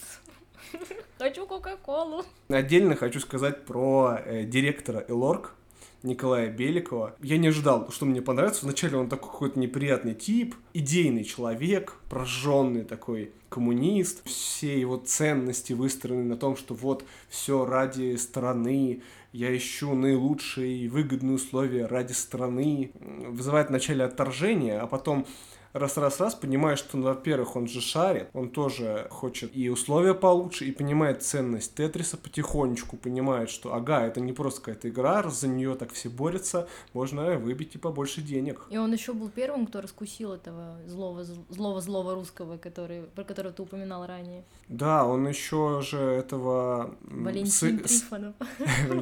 хочу 1.18 1.46
Кока-Колу. 1.46 2.24
Отдельно 2.48 2.96
хочу 2.96 3.20
сказать 3.20 3.64
про 3.64 4.18
э, 4.24 4.44
директора 4.44 5.04
Элорк, 5.06 5.54
Николая 6.02 6.50
Беликова. 6.50 7.14
Я 7.21 7.38
не 7.38 7.49
ожидал, 7.49 7.90
что 7.90 8.07
мне 8.07 8.23
понравится. 8.23 8.64
Вначале 8.64 8.97
он 8.97 9.09
такой 9.09 9.30
какой-то 9.30 9.59
неприятный 9.59 10.14
тип, 10.14 10.54
идейный 10.73 11.25
человек, 11.25 11.97
прожженный 12.09 12.85
такой 12.85 13.33
коммунист. 13.49 14.23
Все 14.25 14.80
его 14.80 14.97
ценности 14.97 15.73
выстроены 15.73 16.25
на 16.25 16.37
том, 16.37 16.57
что 16.57 16.75
вот 16.75 17.04
все 17.28 17.64
ради 17.64 18.16
страны, 18.16 19.02
я 19.33 19.54
ищу 19.57 19.95
наилучшие 19.95 20.85
и 20.85 20.88
выгодные 20.88 21.35
условия 21.35 21.87
ради 21.87 22.12
страны. 22.12 22.92
Вызывает 23.28 23.69
вначале 23.69 24.04
отторжение, 24.04 24.78
а 24.78 24.87
потом 24.87 25.26
раз-раз-раз 25.72 26.34
понимаешь, 26.34 26.78
что, 26.78 26.96
ну, 26.96 27.04
во-первых, 27.04 27.56
он 27.56 27.68
же 27.68 27.80
шарит, 27.80 28.28
он 28.32 28.50
тоже 28.50 29.06
хочет 29.10 29.54
и 29.54 29.68
условия 29.68 30.14
получше, 30.14 30.64
и 30.64 30.72
понимает 30.72 31.22
ценность 31.22 31.74
Тетриса 31.74 32.16
потихонечку, 32.16 32.96
понимает, 32.96 33.50
что, 33.50 33.74
ага, 33.74 34.06
это 34.06 34.20
не 34.20 34.32
просто 34.32 34.60
какая-то 34.60 34.88
игра, 34.88 35.22
раз 35.22 35.40
за 35.40 35.48
нее 35.48 35.74
так 35.74 35.92
все 35.92 36.08
борются, 36.08 36.68
можно 36.92 37.38
выбить 37.38 37.74
и 37.74 37.78
побольше 37.78 38.20
денег. 38.20 38.66
И 38.70 38.78
он 38.78 38.92
еще 38.92 39.12
был 39.12 39.28
первым, 39.28 39.66
кто 39.66 39.80
раскусил 39.80 40.32
этого 40.32 40.78
злого, 40.86 41.24
злого, 41.24 41.80
злого 41.80 42.14
русского, 42.14 42.56
который, 42.56 43.02
про 43.02 43.24
которого 43.24 43.52
ты 43.52 43.62
упоминал 43.62 44.06
ранее. 44.06 44.44
Да, 44.68 45.06
он 45.06 45.26
еще 45.28 45.82
же 45.82 45.98
этого... 45.98 46.94
Валентин 47.02 47.78
Трифонов. 47.78 48.34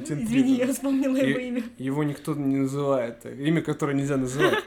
Извини, 0.08 0.56
я 0.56 0.72
вспомнила 0.72 1.16
его 1.16 1.38
имя. 1.38 1.62
Его 1.78 2.04
никто 2.04 2.34
не 2.34 2.56
называет, 2.56 3.24
имя, 3.26 3.62
которое 3.62 3.94
нельзя 3.94 4.16
называть. 4.16 4.64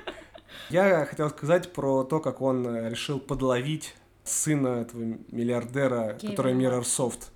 Я 0.70 1.06
хотел 1.06 1.30
сказать 1.30 1.74
про 1.74 2.04
то, 2.04 2.20
как 2.20 2.42
он 2.42 2.66
э, 2.68 2.90
решил 2.90 3.20
подловить 3.20 3.96
сына 4.24 4.82
этого 4.82 5.02
миллиардера, 5.32 6.14
Кевин. 6.14 6.36
который 6.36 6.54
Mirrorsoft. 6.54 7.30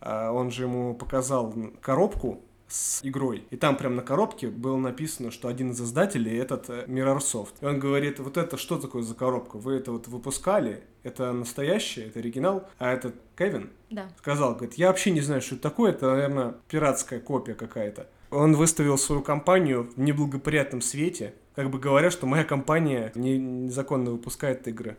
А, 0.00 0.32
он 0.32 0.50
же 0.50 0.64
ему 0.64 0.94
показал 0.94 1.54
коробку 1.80 2.42
с 2.72 3.00
игрой. 3.04 3.44
И 3.50 3.56
там 3.56 3.76
прям 3.76 3.96
на 3.96 4.02
коробке 4.02 4.48
было 4.48 4.76
написано, 4.76 5.30
что 5.30 5.48
один 5.48 5.72
из 5.72 5.80
издателей 5.80 6.38
этот 6.38 6.70
э, 6.70 6.84
Mirrorsoft. 6.86 7.54
И 7.60 7.64
он 7.64 7.78
говорит, 7.78 8.18
вот 8.18 8.36
это 8.36 8.56
что 8.56 8.78
такое 8.78 9.02
за 9.02 9.14
коробка? 9.14 9.58
Вы 9.58 9.74
это 9.74 9.92
вот 9.92 10.08
выпускали? 10.08 10.82
Это 11.02 11.32
настоящее, 11.32 12.06
это 12.06 12.20
оригинал? 12.20 12.68
А 12.78 12.92
этот 12.92 13.14
Кевин 13.36 13.70
да. 13.90 14.08
сказал, 14.18 14.54
говорит, 14.54 14.74
я 14.74 14.88
вообще 14.88 15.10
не 15.10 15.20
знаю, 15.20 15.42
что 15.42 15.56
это 15.56 15.62
такое, 15.62 15.92
это, 15.92 16.10
наверное, 16.10 16.54
пиратская 16.68 17.20
копия 17.20 17.54
какая-то. 17.54 18.08
Он 18.30 18.56
выставил 18.56 18.96
свою 18.96 19.20
компанию 19.20 19.90
в 19.94 20.00
неблагоприятном 20.00 20.80
свете, 20.80 21.34
как 21.54 21.70
бы 21.70 21.78
говоря, 21.78 22.10
что 22.10 22.26
моя 22.26 22.44
компания 22.44 23.12
не, 23.14 23.38
незаконно 23.38 24.10
выпускает 24.10 24.66
игры. 24.68 24.96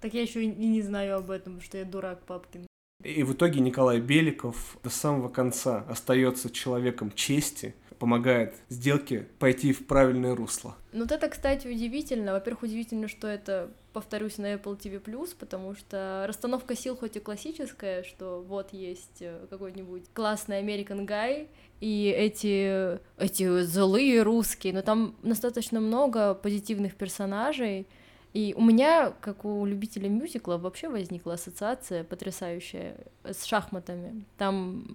Так 0.00 0.14
я 0.14 0.22
еще 0.22 0.42
и 0.42 0.46
не 0.46 0.82
знаю 0.82 1.16
об 1.16 1.30
этом, 1.30 1.60
что 1.60 1.78
я 1.78 1.84
дурак 1.84 2.22
Папкин. 2.24 2.66
И 3.04 3.22
в 3.22 3.32
итоге 3.32 3.60
Николай 3.60 4.00
Беликов 4.00 4.76
до 4.82 4.90
самого 4.90 5.28
конца 5.28 5.84
остается 5.88 6.50
человеком 6.50 7.12
чести, 7.12 7.74
помогает 7.98 8.54
сделке 8.68 9.28
пойти 9.38 9.72
в 9.72 9.86
правильное 9.86 10.34
русло. 10.34 10.76
Ну, 10.92 11.00
вот 11.02 11.12
это, 11.12 11.28
кстати, 11.28 11.68
удивительно. 11.68 12.32
Во-первых, 12.32 12.64
удивительно, 12.64 13.08
что 13.08 13.28
это, 13.28 13.70
повторюсь, 13.92 14.38
на 14.38 14.54
Apple 14.54 14.78
TV+, 14.78 15.00
потому 15.38 15.74
что 15.74 16.24
расстановка 16.26 16.74
сил 16.74 16.96
хоть 16.96 17.16
и 17.16 17.20
классическая, 17.20 18.02
что 18.02 18.44
вот 18.46 18.72
есть 18.72 19.20
э, 19.20 19.46
какой-нибудь 19.50 20.04
классный 20.12 20.62
American 20.62 21.06
Guy, 21.06 21.48
и 21.80 22.14
эти, 22.16 22.98
эти 23.18 23.62
злые 23.62 24.22
русские, 24.22 24.72
но 24.72 24.82
там 24.82 25.16
достаточно 25.22 25.80
много 25.80 26.34
позитивных 26.34 26.94
персонажей, 26.94 27.86
и 28.32 28.54
у 28.56 28.62
меня, 28.62 29.12
как 29.20 29.44
у 29.44 29.66
любителя 29.66 30.08
мюзикла, 30.08 30.56
вообще 30.56 30.88
возникла 30.88 31.34
ассоциация 31.34 32.02
потрясающая 32.02 32.96
с 33.24 33.44
шахматами. 33.44 34.24
Там 34.38 34.86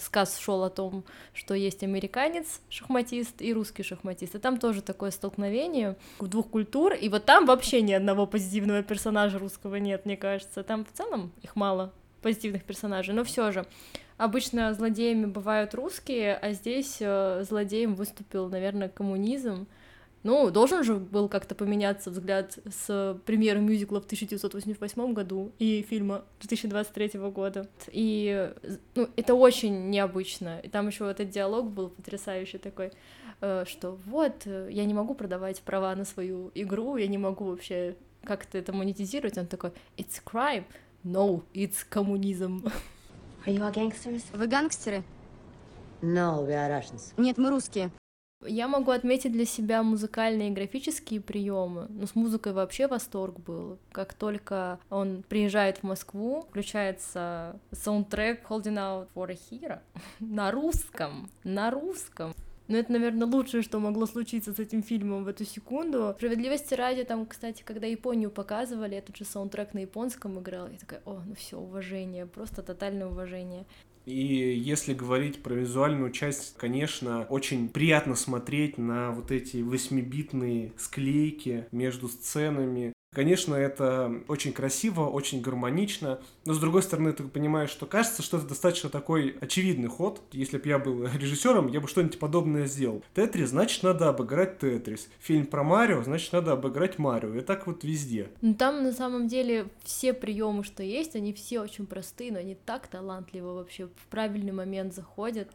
сказ 0.00 0.38
шел 0.38 0.62
о 0.64 0.70
том, 0.70 1.04
что 1.34 1.54
есть 1.54 1.82
американец 1.82 2.60
шахматист 2.68 3.42
и 3.42 3.52
русский 3.52 3.82
шахматист, 3.82 4.34
и 4.34 4.38
там 4.38 4.58
тоже 4.58 4.82
такое 4.82 5.10
столкновение 5.10 5.96
двух 6.20 6.48
культур, 6.48 6.92
и 6.92 7.08
вот 7.08 7.24
там 7.24 7.46
вообще 7.46 7.82
ни 7.82 7.92
одного 7.92 8.26
позитивного 8.26 8.82
персонажа 8.82 9.38
русского 9.38 9.76
нет, 9.76 10.04
мне 10.06 10.16
кажется, 10.16 10.62
там 10.62 10.84
в 10.84 10.92
целом 10.92 11.32
их 11.42 11.56
мало 11.56 11.92
позитивных 12.22 12.64
персонажей, 12.64 13.14
но 13.14 13.24
все 13.24 13.52
же. 13.52 13.66
Обычно 14.16 14.74
злодеями 14.74 15.26
бывают 15.26 15.74
русские, 15.74 16.34
а 16.34 16.52
здесь 16.52 16.96
э, 16.98 17.44
злодеем 17.48 17.94
выступил, 17.94 18.48
наверное, 18.48 18.88
коммунизм. 18.88 19.68
Ну, 20.24 20.50
должен 20.50 20.82
же 20.82 20.96
был 20.96 21.28
как-то 21.28 21.54
поменяться 21.54 22.10
взгляд 22.10 22.58
с 22.68 23.18
премьеры 23.24 23.60
мюзикла 23.60 24.00
в 24.00 24.04
1988 24.04 25.12
году 25.12 25.52
и 25.58 25.86
фильма 25.88 26.24
2023 26.40 27.20
года. 27.30 27.68
И 27.92 28.52
ну, 28.94 29.08
это 29.16 29.34
очень 29.34 29.90
необычно. 29.90 30.58
И 30.60 30.68
там 30.68 30.88
еще 30.88 31.08
этот 31.08 31.30
диалог 31.30 31.70
был 31.70 31.90
потрясающий 31.90 32.58
такой, 32.58 32.92
э, 33.40 33.64
что 33.66 33.96
вот, 34.06 34.42
э, 34.44 34.68
я 34.72 34.84
не 34.84 34.94
могу 34.94 35.14
продавать 35.14 35.62
права 35.62 35.94
на 35.94 36.04
свою 36.04 36.50
игру, 36.54 36.96
я 36.96 37.06
не 37.06 37.18
могу 37.18 37.44
вообще 37.44 37.96
как-то 38.24 38.58
это 38.58 38.72
монетизировать. 38.72 39.38
Он 39.38 39.46
такой, 39.46 39.70
it's 39.96 40.20
crime. 40.24 40.64
No, 41.04 41.44
it's 41.54 41.86
коммунизм. 41.88 42.66
Are 43.46 43.54
you 43.54 43.60
all 43.60 43.72
gangsters? 43.72 44.24
Вы 44.32 44.48
гангстеры? 44.48 45.04
No, 46.02 46.44
we 46.44 46.50
are 46.50 46.68
Russians. 46.68 47.12
Нет, 47.16 47.38
мы 47.38 47.50
русские. 47.50 47.90
Я 48.46 48.68
могу 48.68 48.92
отметить 48.92 49.32
для 49.32 49.44
себя 49.44 49.82
музыкальные 49.82 50.50
и 50.50 50.52
графические 50.52 51.20
приемы, 51.20 51.86
но 51.88 52.06
с 52.06 52.14
музыкой 52.14 52.52
вообще 52.52 52.86
восторг 52.86 53.40
был. 53.40 53.78
Как 53.90 54.14
только 54.14 54.78
он 54.90 55.24
приезжает 55.28 55.78
в 55.78 55.82
Москву, 55.82 56.46
включается 56.48 57.58
саундтрек 57.72 58.48
Holding 58.48 58.76
Out 58.76 59.08
for 59.12 59.30
a 59.30 59.34
Hero 59.34 59.80
на 60.20 60.52
русском, 60.52 61.28
на 61.42 61.72
русском. 61.72 62.32
Но 62.68 62.76
это, 62.76 62.92
наверное, 62.92 63.26
лучшее, 63.26 63.62
что 63.62 63.80
могло 63.80 64.06
случиться 64.06 64.52
с 64.52 64.58
этим 64.58 64.82
фильмом 64.82 65.24
в 65.24 65.28
эту 65.28 65.44
секунду. 65.44 66.14
Справедливости 66.16 66.74
ради, 66.74 67.02
там, 67.02 67.24
кстати, 67.26 67.62
когда 67.64 67.86
Японию 67.86 68.30
показывали, 68.30 68.98
этот 68.98 69.16
же 69.16 69.24
саундтрек 69.24 69.72
на 69.72 69.78
японском 69.78 70.38
играл, 70.38 70.68
я 70.68 70.78
такая, 70.78 71.00
о, 71.06 71.22
ну 71.26 71.34
все, 71.34 71.58
уважение, 71.58 72.26
просто 72.26 72.62
тотальное 72.62 73.06
уважение. 73.06 73.64
И 74.08 74.54
если 74.58 74.94
говорить 74.94 75.42
про 75.42 75.52
визуальную 75.52 76.10
часть, 76.12 76.56
конечно, 76.56 77.26
очень 77.28 77.68
приятно 77.68 78.14
смотреть 78.14 78.78
на 78.78 79.10
вот 79.10 79.30
эти 79.30 79.58
восьмибитные 79.58 80.72
склейки 80.78 81.66
между 81.72 82.08
сценами. 82.08 82.94
Конечно, 83.12 83.54
это 83.54 84.12
очень 84.28 84.52
красиво, 84.52 85.06
очень 85.06 85.40
гармонично, 85.40 86.20
но 86.44 86.52
с 86.52 86.58
другой 86.58 86.82
стороны, 86.82 87.12
ты 87.12 87.24
понимаешь, 87.24 87.70
что 87.70 87.86
кажется, 87.86 88.22
что 88.22 88.36
это 88.36 88.48
достаточно 88.48 88.90
такой 88.90 89.36
очевидный 89.40 89.88
ход. 89.88 90.20
Если 90.32 90.58
бы 90.58 90.68
я 90.68 90.78
был 90.78 91.06
режиссером, 91.18 91.68
я 91.68 91.80
бы 91.80 91.88
что-нибудь 91.88 92.18
подобное 92.18 92.66
сделал. 92.66 93.02
Тетрис, 93.14 93.48
значит, 93.48 93.82
надо 93.82 94.10
обыграть 94.10 94.58
Тетрис. 94.58 95.08
Фильм 95.20 95.46
про 95.46 95.64
Марио, 95.64 96.02
значит, 96.02 96.32
надо 96.32 96.52
обыграть 96.52 96.98
Марио. 96.98 97.34
И 97.34 97.40
так 97.40 97.66
вот 97.66 97.82
везде. 97.82 98.28
Ну 98.42 98.54
там 98.54 98.82
на 98.82 98.92
самом 98.92 99.26
деле 99.26 99.68
все 99.82 100.12
приемы, 100.12 100.62
что 100.62 100.82
есть, 100.82 101.16
они 101.16 101.32
все 101.32 101.60
очень 101.60 101.86
простые, 101.86 102.30
но 102.32 102.38
они 102.38 102.54
так 102.54 102.88
талантливо 102.88 103.54
вообще 103.54 103.86
в 103.86 104.06
правильный 104.10 104.52
момент 104.52 104.94
заходят. 104.94 105.48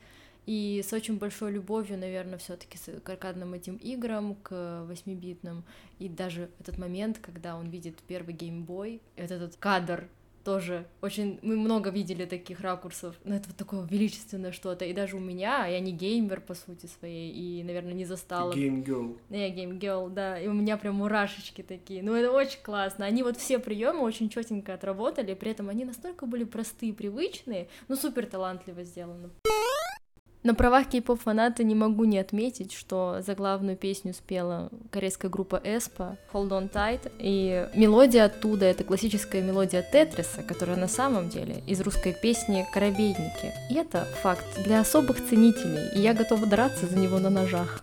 И 0.46 0.84
с 0.86 0.92
очень 0.92 1.18
большой 1.18 1.52
любовью, 1.52 1.98
наверное, 1.98 2.38
все-таки 2.38 2.78
к 2.78 3.10
аркадным 3.10 3.54
этим 3.54 3.78
играм, 3.78 4.36
к 4.36 4.84
восьмибитным. 4.88 5.64
И 6.00 6.10
даже 6.10 6.50
этот 6.60 6.78
момент, 6.78 7.20
когда 7.20 7.56
он 7.56 7.70
видит 7.70 8.00
первый 8.08 8.34
Game 8.34 8.68
Boy, 8.68 9.02
это 9.16 9.36
этот 9.36 9.56
кадр 9.56 10.10
тоже 10.44 10.86
очень... 11.02 11.40
Мы 11.42 11.56
много 11.56 11.90
видели 11.90 12.26
таких 12.26 12.60
ракурсов, 12.60 13.16
но 13.24 13.36
это 13.36 13.48
вот 13.48 13.58
такое 13.58 13.86
величественное 13.88 14.52
что-то. 14.52 14.84
И 14.86 14.92
даже 14.92 15.16
у 15.16 15.20
меня, 15.20 15.66
я 15.68 15.80
не 15.80 15.94
геймер 15.94 16.42
по 16.42 16.54
сути 16.54 16.86
своей, 16.86 17.32
и, 17.32 17.64
наверное, 17.64 17.94
не 17.94 18.04
застала... 18.04 18.54
Game 18.54 18.82
girl. 18.82 19.18
Я 19.30 19.50
game 19.50 19.76
girl, 19.76 20.10
да, 20.10 20.38
и 20.38 20.48
у 20.48 20.54
меня 20.54 20.76
прям 20.78 20.96
мурашечки 20.96 21.62
такие. 21.62 22.04
Ну, 22.04 22.14
это 22.14 22.32
очень 22.32 22.62
классно. 22.62 23.06
Они 23.06 23.24
вот 23.24 23.38
все 23.38 23.60
приемы 23.60 24.02
очень 24.02 24.30
четенько 24.30 24.74
отработали, 24.74 25.34
при 25.34 25.52
этом 25.52 25.70
они 25.70 25.86
настолько 25.86 26.26
были 26.26 26.44
простые, 26.44 26.94
привычные, 26.94 27.70
ну, 27.88 27.96
супер 27.96 28.26
талантливо 28.26 28.84
сделаны. 28.84 29.30
На 30.44 30.54
правах 30.54 30.90
кей-поп 30.90 31.22
фаната 31.22 31.64
не 31.64 31.74
могу 31.74 32.04
не 32.04 32.20
отметить, 32.20 32.74
что 32.74 33.22
за 33.26 33.34
главную 33.34 33.78
песню 33.78 34.14
спела 34.14 34.70
корейская 34.92 35.30
группа 35.30 35.62
Эспа 35.64 36.18
Hold 36.34 36.50
On 36.50 36.70
Tight, 36.70 37.10
и 37.18 37.70
мелодия 37.74 38.26
оттуда— 38.26 38.66
это 38.68 38.84
классическая 38.84 39.42
мелодия 39.42 39.82
Тетриса, 39.82 40.44
которая 40.44 40.76
на 40.76 40.90
самом 40.90 41.30
деле 41.30 41.64
из 41.66 41.80
русской 41.80 42.14
песни 42.14 42.66
«Коробейники». 42.74 43.54
И 43.72 43.76
это 43.76 44.04
факт 44.22 44.62
для 44.66 44.82
особых 44.82 45.26
ценителей, 45.26 45.96
и 45.96 46.02
я 46.02 46.14
готова 46.14 46.46
драться 46.46 46.88
за 46.88 46.98
него 46.98 47.20
на 47.20 47.30
ножах. 47.30 47.82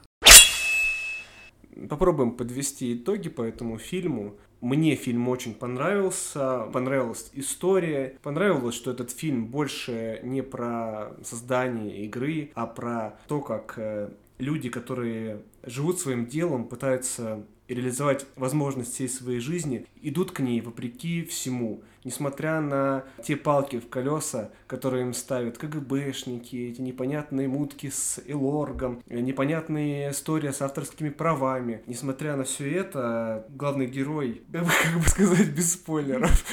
Попробуем 1.89 2.33
подвести 2.33 2.95
итоги 2.95 3.31
по 3.31 3.41
этому 3.41 3.79
фильму. 3.79 4.35
Мне 4.61 4.95
фильм 4.95 5.29
очень 5.29 5.55
понравился, 5.55 6.69
понравилась 6.73 7.31
история, 7.33 8.19
понравилось, 8.23 8.75
что 8.75 8.91
этот 8.91 9.11
фильм 9.11 9.47
больше 9.47 10.21
не 10.23 10.43
про 10.43 11.13
создание 11.25 12.05
игры, 12.05 12.51
а 12.55 12.67
про 12.67 13.19
то, 13.27 13.41
как 13.41 13.75
э, 13.79 14.11
люди, 14.39 14.69
которые 14.69 15.43
живут 15.65 15.99
своим 15.99 16.27
делом, 16.27 16.67
пытаются 16.67 17.47
реализовать 17.69 18.27
возможность 18.37 18.93
всей 18.95 19.09
своей 19.09 19.41
жизни, 19.41 19.87
идут 20.03 20.33
к 20.33 20.41
ней 20.41 20.61
вопреки 20.61 21.25
всему, 21.25 21.83
несмотря 22.05 22.61
на 22.61 23.05
те 23.23 23.37
палки 23.37 23.79
в 23.79 23.89
колеса, 23.89 24.51
которые 24.67 25.03
им 25.03 25.15
ставят 25.15 25.59
КГБшники, 25.59 26.57
эти 26.57 26.81
непонятные 26.81 27.49
мутки 27.49 27.91
с 27.91 28.21
Элоргом, 28.27 29.03
непонятные 29.07 30.11
истории 30.11 30.51
с 30.51 30.63
авторскими 30.63 31.11
правами. 31.11 31.83
Несмотря 31.87 32.37
на 32.37 32.45
все 32.45 32.73
это, 32.73 33.47
главный 33.51 33.87
герой, 33.87 34.43
как 34.53 35.03
бы 35.03 35.09
сказать, 35.09 35.49
без 35.49 35.73
спойлеров. 35.75 36.45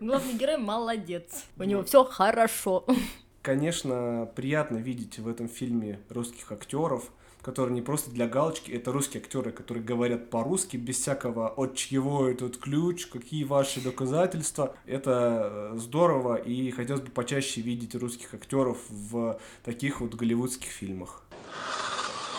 Главный 0.00 0.34
герой 0.34 0.58
молодец, 0.58 1.44
у 1.58 1.62
него 1.62 1.82
все 1.84 2.04
хорошо. 2.04 2.86
Конечно, 3.42 4.28
приятно 4.34 4.78
видеть 4.78 5.20
в 5.20 5.28
этом 5.28 5.48
фильме 5.48 6.00
русских 6.08 6.50
актеров, 6.50 7.12
которые 7.46 7.76
не 7.76 7.80
просто 7.80 8.10
для 8.10 8.26
галочки, 8.26 8.72
это 8.72 8.90
русские 8.90 9.22
актеры, 9.22 9.52
которые 9.52 9.84
говорят 9.84 10.30
по-русски, 10.30 10.76
без 10.76 10.96
всякого 10.96 11.48
от 11.48 11.76
чего 11.76 12.26
этот 12.26 12.56
ключ, 12.56 13.06
какие 13.06 13.44
ваши 13.44 13.80
доказательства. 13.80 14.74
Это 14.84 15.70
э, 15.72 15.76
здорово, 15.76 16.34
и 16.34 16.72
хотелось 16.72 17.02
бы 17.02 17.12
почаще 17.12 17.60
видеть 17.60 17.94
русских 17.94 18.34
актеров 18.34 18.78
в 18.90 19.38
таких 19.64 20.00
вот 20.00 20.16
голливудских 20.16 20.68
фильмах. 20.68 21.22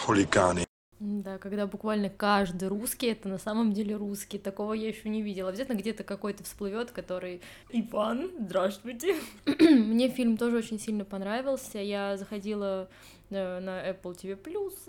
Хулиганы. 0.03 0.66
Да, 0.99 1.37
когда 1.37 1.67
буквально 1.67 2.09
каждый 2.09 2.69
русский 2.69 3.07
это 3.07 3.29
на 3.29 3.37
самом 3.37 3.71
деле 3.71 3.95
русский. 3.95 4.39
Такого 4.39 4.73
я 4.73 4.87
еще 4.87 5.09
не 5.09 5.21
видела. 5.21 5.49
Обязательно 5.49 5.77
где-то 5.77 6.03
какой-то 6.03 6.43
всплывет, 6.43 6.91
который 6.91 7.41
Иван, 7.69 8.31
здравствуйте. 8.39 9.15
Мне 9.45 10.09
фильм 10.09 10.37
тоже 10.37 10.57
очень 10.57 10.79
сильно 10.79 11.05
понравился. 11.05 11.77
Я 11.77 12.17
заходила 12.17 12.89
Э, 13.29 13.59
на 13.59 13.89
Apple 13.89 14.15
TV+, 14.15 14.37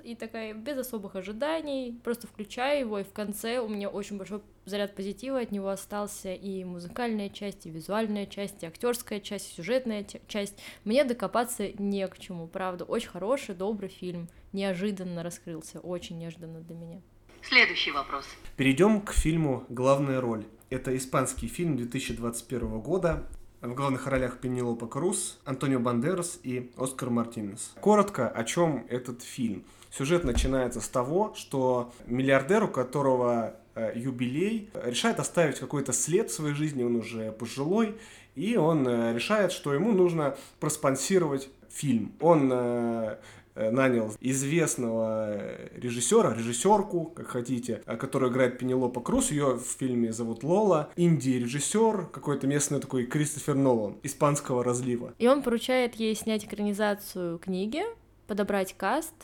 и 0.04 0.14
такая 0.14 0.54
без 0.54 0.78
особых 0.78 1.16
ожиданий, 1.16 1.98
просто 2.04 2.28
включаю 2.28 2.80
его, 2.80 3.00
и 3.00 3.02
в 3.02 3.12
конце 3.12 3.58
у 3.58 3.68
меня 3.68 3.88
очень 3.88 4.16
большой 4.16 4.42
заряд 4.64 4.94
позитива 4.94 5.40
от 5.40 5.50
него 5.50 5.68
остался, 5.70 6.32
и 6.32 6.62
музыкальная 6.62 7.30
часть, 7.30 7.66
и 7.66 7.70
визуальная 7.70 8.26
часть, 8.26 8.62
и 8.62 8.66
актерская 8.66 9.18
часть, 9.18 9.50
и 9.50 9.54
сюжетная 9.56 10.06
часть. 10.28 10.54
Мне 10.84 11.02
докопаться 11.02 11.68
не 11.82 12.06
к 12.06 12.16
чему, 12.18 12.46
правда, 12.46 12.84
очень 12.84 13.08
хороший, 13.08 13.56
добрый 13.56 13.88
фильм, 13.88 14.28
неожиданно 14.52 15.22
раскрылся, 15.22 15.80
очень 15.80 16.18
неожиданно 16.18 16.60
для 16.60 16.74
меня. 16.74 17.00
Следующий 17.42 17.92
вопрос. 17.92 18.24
Перейдем 18.56 19.00
к 19.00 19.12
фильму 19.12 19.64
«Главная 19.68 20.20
роль». 20.20 20.44
Это 20.70 20.96
испанский 20.96 21.46
фильм 21.46 21.76
2021 21.76 22.80
года 22.80 23.24
в 23.60 23.74
главных 23.74 24.06
ролях 24.06 24.38
Пенелопа 24.38 24.86
Круз, 24.86 25.38
Антонио 25.44 25.80
Бандерас 25.80 26.38
и 26.42 26.70
Оскар 26.76 27.10
Мартинес. 27.10 27.74
Коротко, 27.80 28.28
о 28.28 28.44
чем 28.44 28.86
этот 28.88 29.22
фильм. 29.22 29.64
Сюжет 29.90 30.24
начинается 30.24 30.80
с 30.80 30.88
того, 30.88 31.32
что 31.34 31.92
миллиардер, 32.06 32.64
у 32.64 32.68
которого 32.68 33.56
э, 33.74 33.92
юбилей, 33.96 34.70
решает 34.84 35.18
оставить 35.18 35.58
какой-то 35.58 35.92
след 35.92 36.30
в 36.30 36.34
своей 36.34 36.54
жизни, 36.54 36.82
он 36.82 36.96
уже 36.96 37.32
пожилой, 37.32 37.96
и 38.34 38.56
он 38.56 38.86
э, 38.86 39.14
решает, 39.14 39.52
что 39.52 39.72
ему 39.72 39.92
нужно 39.92 40.36
проспонсировать 40.60 41.48
фильм. 41.70 42.12
Он 42.20 42.52
Э, 42.52 43.16
нанял 43.58 44.14
известного 44.20 45.38
режиссера, 45.74 46.34
режиссерку, 46.34 47.06
как 47.06 47.28
хотите, 47.28 47.82
э, 47.86 47.96
которая 47.96 48.30
играет 48.30 48.58
Пенелопа 48.58 49.00
Круз. 49.00 49.30
Ее 49.30 49.56
в 49.56 49.78
фильме 49.78 50.12
зовут 50.12 50.42
Лола. 50.42 50.90
Инди-режиссер, 50.96 52.06
какой-то 52.06 52.46
местный 52.46 52.80
такой 52.80 53.06
Кристофер 53.06 53.54
Нолан, 53.54 53.96
испанского 54.02 54.64
разлива. 54.64 55.14
И 55.18 55.26
он 55.26 55.42
поручает 55.42 55.94
ей 55.96 56.14
снять 56.14 56.44
экранизацию 56.44 57.38
книги, 57.38 57.82
подобрать 58.26 58.74
каст, 58.76 59.14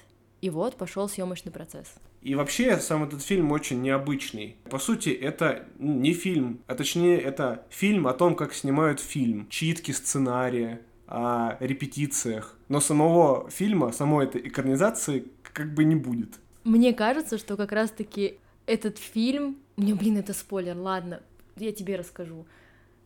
и 0.40 0.50
вот 0.50 0.76
пошел 0.76 1.08
съемочный 1.08 1.52
процесс. 1.52 1.94
И 2.20 2.34
вообще 2.34 2.78
сам 2.78 3.04
этот 3.04 3.22
фильм 3.22 3.52
очень 3.52 3.82
необычный. 3.82 4.56
По 4.70 4.78
сути, 4.78 5.10
это 5.10 5.66
не 5.78 6.14
фильм, 6.14 6.60
а 6.66 6.74
точнее 6.74 7.20
это 7.20 7.66
фильм 7.68 8.06
о 8.06 8.14
том, 8.14 8.34
как 8.34 8.54
снимают 8.54 8.98
фильм. 8.98 9.46
Читки 9.50 9.90
сценария, 9.92 10.80
о 11.06 11.56
репетициях, 11.60 12.53
но 12.68 12.80
самого 12.80 13.50
фильма, 13.50 13.92
самой 13.92 14.26
этой 14.26 14.46
экранизации 14.46 15.26
как 15.42 15.72
бы 15.74 15.84
не 15.84 15.94
будет. 15.94 16.40
Мне 16.64 16.92
кажется, 16.92 17.38
что 17.38 17.56
как 17.56 17.72
раз-таки 17.72 18.38
этот 18.66 18.98
фильм... 18.98 19.56
Мне, 19.76 19.94
блин, 19.94 20.16
это 20.16 20.32
спойлер, 20.32 20.76
ладно, 20.76 21.20
я 21.56 21.72
тебе 21.72 21.96
расскажу. 21.96 22.46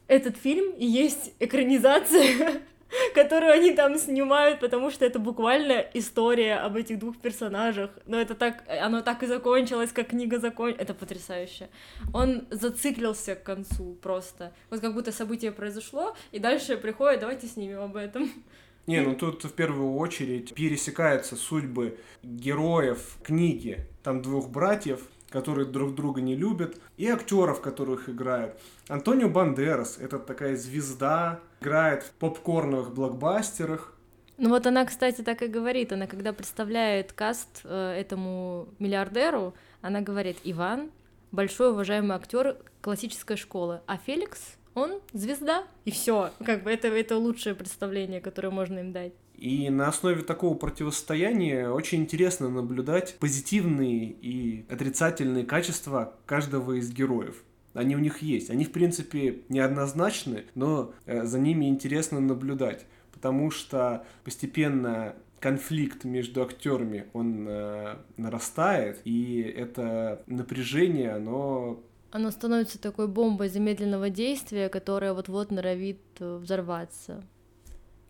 Этот 0.07 0.37
фильм 0.37 0.73
и 0.77 0.87
есть 0.87 1.33
экранизация 1.41 2.63
которую 3.15 3.53
они 3.53 3.73
там 3.73 3.99
снимают, 3.99 4.61
потому 4.61 4.91
что 4.91 5.05
это 5.05 5.19
буквально 5.19 5.85
история 5.95 6.57
об 6.57 6.77
этих 6.77 6.99
двух 6.99 7.17
персонажах. 7.19 7.91
Но 8.07 8.21
это 8.21 8.35
так, 8.35 8.65
оно 8.69 9.03
так 9.03 9.23
и 9.23 9.27
закончилось, 9.27 9.93
как 9.93 10.09
книга 10.09 10.39
закончилась. 10.39 10.83
Это 10.83 10.95
потрясающе. 10.95 11.69
Он 12.13 12.47
зациклился 12.51 13.35
к 13.35 13.43
концу 13.43 13.95
просто. 14.03 14.53
Вот 14.71 14.81
как 14.81 14.95
будто 14.95 15.13
событие 15.13 15.53
произошло, 15.53 16.17
и 16.33 16.39
дальше 16.39 16.77
приходит, 16.77 17.21
давайте 17.21 17.47
снимем 17.47 17.81
об 17.81 17.97
этом. 17.97 18.31
Не, 18.89 19.03
ну 19.03 19.15
тут 19.15 19.45
в 19.45 19.53
первую 19.53 19.97
очередь 19.97 20.55
пересекаются 20.55 21.37
судьбы 21.37 21.99
героев 22.23 23.19
книги. 23.23 23.87
Там 24.03 24.23
двух 24.23 24.49
братьев, 24.49 25.03
которые 25.29 25.67
друг 25.67 25.95
друга 25.95 26.23
не 26.23 26.35
любят, 26.35 26.81
и 26.97 27.07
актеров, 27.07 27.61
которых 27.61 28.09
играют. 28.09 28.59
Антонио 28.89 29.29
Бандерас, 29.29 29.99
это 29.99 30.19
такая 30.19 30.57
звезда, 30.57 31.41
играет 31.61 32.03
в 32.03 32.13
попкорновых 32.13 32.95
блокбастерах. 32.95 33.95
Ну 34.39 34.49
вот 34.49 34.67
она, 34.67 34.87
кстати, 34.87 35.21
так 35.21 35.43
и 35.43 35.49
говорит. 35.49 35.93
Она, 35.93 36.07
когда 36.07 36.33
представляет 36.33 37.13
каст 37.13 37.61
э, 37.65 37.93
этому 38.01 38.69
миллиардеру, 38.79 39.53
она 39.83 40.01
говорит, 40.01 40.39
Иван 40.45 40.91
большой 41.31 41.73
уважаемый 41.73 42.17
актер 42.17 42.57
классической 42.81 43.37
школы, 43.37 43.83
а 43.87 43.99
Феликс 43.99 44.57
он 44.75 45.01
звезда, 45.13 45.65
и 45.85 45.91
все. 45.91 46.31
Как 46.45 46.63
бы 46.63 46.71
это, 46.71 46.89
это 46.89 47.17
лучшее 47.17 47.55
представление, 47.55 48.21
которое 48.21 48.51
можно 48.51 48.79
им 48.79 48.93
дать. 48.93 49.13
И 49.39 49.71
на 49.71 49.87
основе 49.87 50.23
такого 50.23 50.55
противостояния 50.55 51.69
очень 51.69 52.01
интересно 52.01 52.49
наблюдать 52.49 53.17
позитивные 53.21 54.07
и 54.11 54.65
отрицательные 54.69 55.45
качества 55.45 56.15
каждого 56.27 56.73
из 56.73 56.93
героев. 56.93 57.45
Они 57.73 57.95
у 57.95 58.01
них 58.01 58.23
есть. 58.23 58.51
Они, 58.51 58.65
в 58.65 58.73
принципе, 58.73 59.43
неоднозначны, 59.49 60.45
но 60.57 60.93
э, 61.07 61.25
за 61.25 61.39
ними 61.39 61.67
интересно 61.67 62.19
наблюдать, 62.19 62.87
потому 63.13 63.53
что 63.53 64.05
постепенно 64.25 65.15
конфликт 65.39 66.05
между 66.05 66.43
актерами, 66.43 67.07
он 67.13 67.47
э, 67.49 67.97
нарастает, 68.17 69.01
и 69.05 69.41
это 69.41 70.23
напряжение, 70.27 71.13
оно 71.13 71.81
Оно 72.11 72.31
становится 72.31 72.81
такой 72.81 73.07
бомбой 73.07 73.49
замедленного 73.49 74.09
действия, 74.09 74.69
которая 74.71 75.13
вот-вот 75.13 75.51
норовит 75.51 76.01
э, 76.21 76.37
взорваться. 76.37 77.23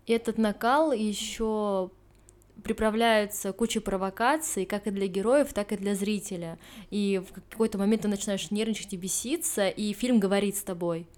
И 0.07 0.13
этот 0.13 0.39
накал 0.39 0.93
еще 0.93 1.91
приправляется 2.63 3.53
кучей 3.53 3.81
провокаций, 3.81 4.67
как 4.67 4.87
и 4.87 4.91
для 4.91 5.07
героев, 5.07 5.53
так 5.53 5.73
и 5.73 5.77
для 5.77 5.95
зрителя. 5.95 6.59
И 6.91 7.21
в 7.29 7.33
какой-то 7.33 7.79
момент 7.79 8.03
ты 8.03 8.09
начинаешь 8.09 8.51
нервничать 8.51 8.93
и 8.93 8.97
беситься, 8.97 9.69
и 9.69 9.93
фильм 9.93 10.21
говорит 10.21 10.57
с 10.57 10.63
тобой. 10.63 11.09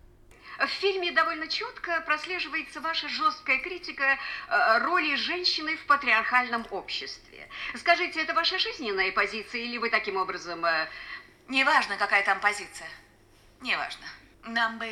В 0.59 0.69
фильме 0.69 1.13
довольно 1.13 1.49
четко 1.49 2.03
прослеживается 2.05 2.81
ваша 2.81 3.09
жесткая 3.09 3.61
критика 3.61 4.05
э, 4.49 4.79
роли 4.85 5.15
женщины 5.17 5.77
в 5.77 5.87
патриархальном 5.87 6.67
обществе. 6.71 7.49
Скажите, 7.77 8.21
это 8.21 8.35
ваша 8.35 8.59
жизненная 8.59 9.13
позиция, 9.13 9.63
или 9.63 9.77
вы 9.77 9.91
таким 9.91 10.17
образом... 10.17 10.65
Неважно, 11.51 11.97
какая 11.97 12.23
там 12.23 12.39
позиция. 12.39 12.89
Неважно. 13.61 14.07
Нам 14.45 14.79
бы 14.79 14.87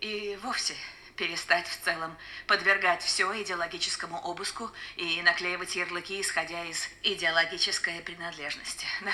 и 0.00 0.38
вовсе 0.42 0.76
перестать 1.16 1.66
в 1.66 1.80
целом 1.80 2.16
подвергать 2.46 3.02
все 3.02 3.24
идеологическому 3.42 4.20
обыску 4.20 4.70
и 4.94 5.20
наклеивать 5.22 5.74
ярлыки, 5.74 6.20
исходя 6.20 6.64
из 6.66 6.88
идеологической 7.02 8.00
принадлежности. 8.00 8.86
Да. 9.00 9.10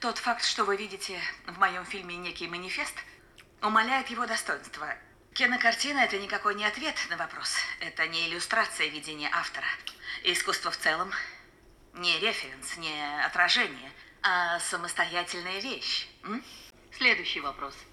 Тот 0.00 0.16
факт, 0.16 0.42
что 0.42 0.64
вы 0.64 0.78
видите 0.78 1.20
в 1.46 1.58
моем 1.58 1.84
фильме 1.84 2.16
некий 2.16 2.48
манифест, 2.48 2.96
умаляет 3.60 4.08
его 4.08 4.26
достоинство. 4.26 4.88
Кинокартина– 5.34 5.98
это 6.00 6.18
никакой 6.18 6.54
не 6.54 6.64
ответ 6.64 6.96
на 7.10 7.18
вопрос. 7.18 7.54
Это 7.80 8.08
не 8.08 8.26
иллюстрация 8.26 8.88
видения 8.88 9.28
автора. 9.34 9.68
Искусство 10.22 10.70
в 10.70 10.78
целом 10.78 11.12
не 11.92 12.18
референс, 12.20 12.78
не 12.78 13.22
отражение, 13.22 13.92
а 14.22 14.58
самостоятельная 14.60 15.60
вещь. 15.60 16.08
М? 16.24 16.42
Следующий 16.90 17.40
вопрос– 17.40 17.74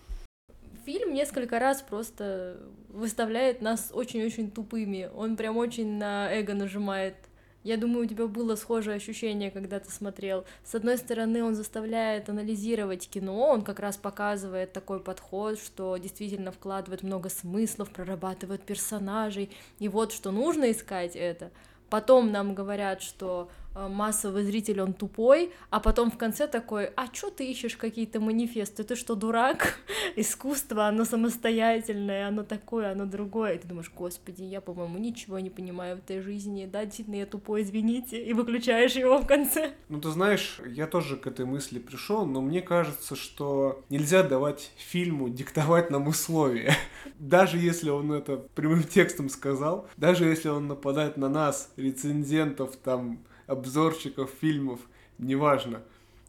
фильм 0.85 1.13
несколько 1.13 1.59
раз 1.59 1.81
просто 1.81 2.57
выставляет 2.89 3.61
нас 3.61 3.91
очень-очень 3.93 4.51
тупыми. 4.51 5.09
Он 5.15 5.35
прям 5.35 5.57
очень 5.57 5.97
на 5.97 6.31
эго 6.31 6.53
нажимает. 6.53 7.15
Я 7.63 7.77
думаю, 7.77 8.05
у 8.05 8.09
тебя 8.09 8.27
было 8.27 8.57
схожее 8.57 8.97
ощущение, 8.97 9.49
когда 9.49 9.79
ты 9.79 9.89
смотрел. 9.89 10.45
С 10.65 10.75
одной 10.75 10.97
стороны, 10.97 11.43
он 11.43 11.55
заставляет 11.55 12.27
анализировать 12.27 13.07
кино, 13.07 13.47
он 13.47 13.61
как 13.61 13.79
раз 13.79 13.95
показывает 13.95 14.73
такой 14.73 14.99
подход, 14.99 15.57
что 15.57 15.95
действительно 15.95 16.51
вкладывает 16.51 17.03
много 17.03 17.29
смыслов, 17.29 17.89
прорабатывает 17.91 18.63
персонажей, 18.63 19.49
и 19.79 19.87
вот 19.87 20.11
что 20.11 20.31
нужно 20.31 20.71
искать 20.71 21.15
это. 21.15 21.51
Потом 21.89 22.33
нам 22.33 22.53
говорят, 22.53 23.01
что 23.01 23.49
массовый 23.75 24.43
зритель, 24.43 24.81
он 24.81 24.93
тупой, 24.93 25.51
а 25.69 25.79
потом 25.79 26.11
в 26.11 26.17
конце 26.17 26.47
такой, 26.47 26.85
а 26.95 27.07
чё 27.07 27.29
ты 27.29 27.49
ищешь 27.49 27.75
какие-то 27.75 28.19
манифесты, 28.19 28.83
ты 28.83 28.95
что, 28.95 29.15
дурак? 29.15 29.79
Искусство, 30.15 30.87
оно 30.87 31.05
самостоятельное, 31.05 32.27
оно 32.27 32.43
такое, 32.43 32.91
оно 32.91 33.05
другое, 33.05 33.53
и 33.53 33.57
ты 33.57 33.67
думаешь, 33.67 33.91
господи, 33.95 34.43
я, 34.43 34.61
по-моему, 34.61 34.97
ничего 34.97 35.39
не 35.39 35.49
понимаю 35.49 35.97
в 35.97 35.99
этой 35.99 36.21
жизни, 36.21 36.69
да, 36.71 36.85
действительно, 36.85 37.15
я 37.15 37.25
тупой, 37.25 37.63
извините, 37.63 38.23
и 38.23 38.33
выключаешь 38.33 38.93
его 38.93 39.17
в 39.17 39.27
конце. 39.27 39.73
Ну, 39.89 39.99
ты 39.99 40.09
знаешь, 40.09 40.59
я 40.65 40.87
тоже 40.87 41.17
к 41.17 41.27
этой 41.27 41.45
мысли 41.45 41.79
пришел, 41.79 42.25
но 42.25 42.41
мне 42.41 42.61
кажется, 42.61 43.15
что 43.15 43.83
нельзя 43.89 44.23
давать 44.23 44.71
фильму 44.77 45.29
диктовать 45.29 45.89
нам 45.89 46.07
условия. 46.07 46.75
Даже 47.19 47.57
если 47.57 47.89
он 47.89 48.11
это 48.11 48.37
прямым 48.55 48.83
текстом 48.83 49.29
сказал, 49.29 49.87
даже 49.97 50.25
если 50.25 50.49
он 50.49 50.67
нападает 50.67 51.17
на 51.17 51.29
нас, 51.29 51.71
рецензентов, 51.77 52.75
там, 52.75 53.19
обзорщиков 53.47 54.29
фильмов, 54.41 54.79
неважно. 55.17 55.81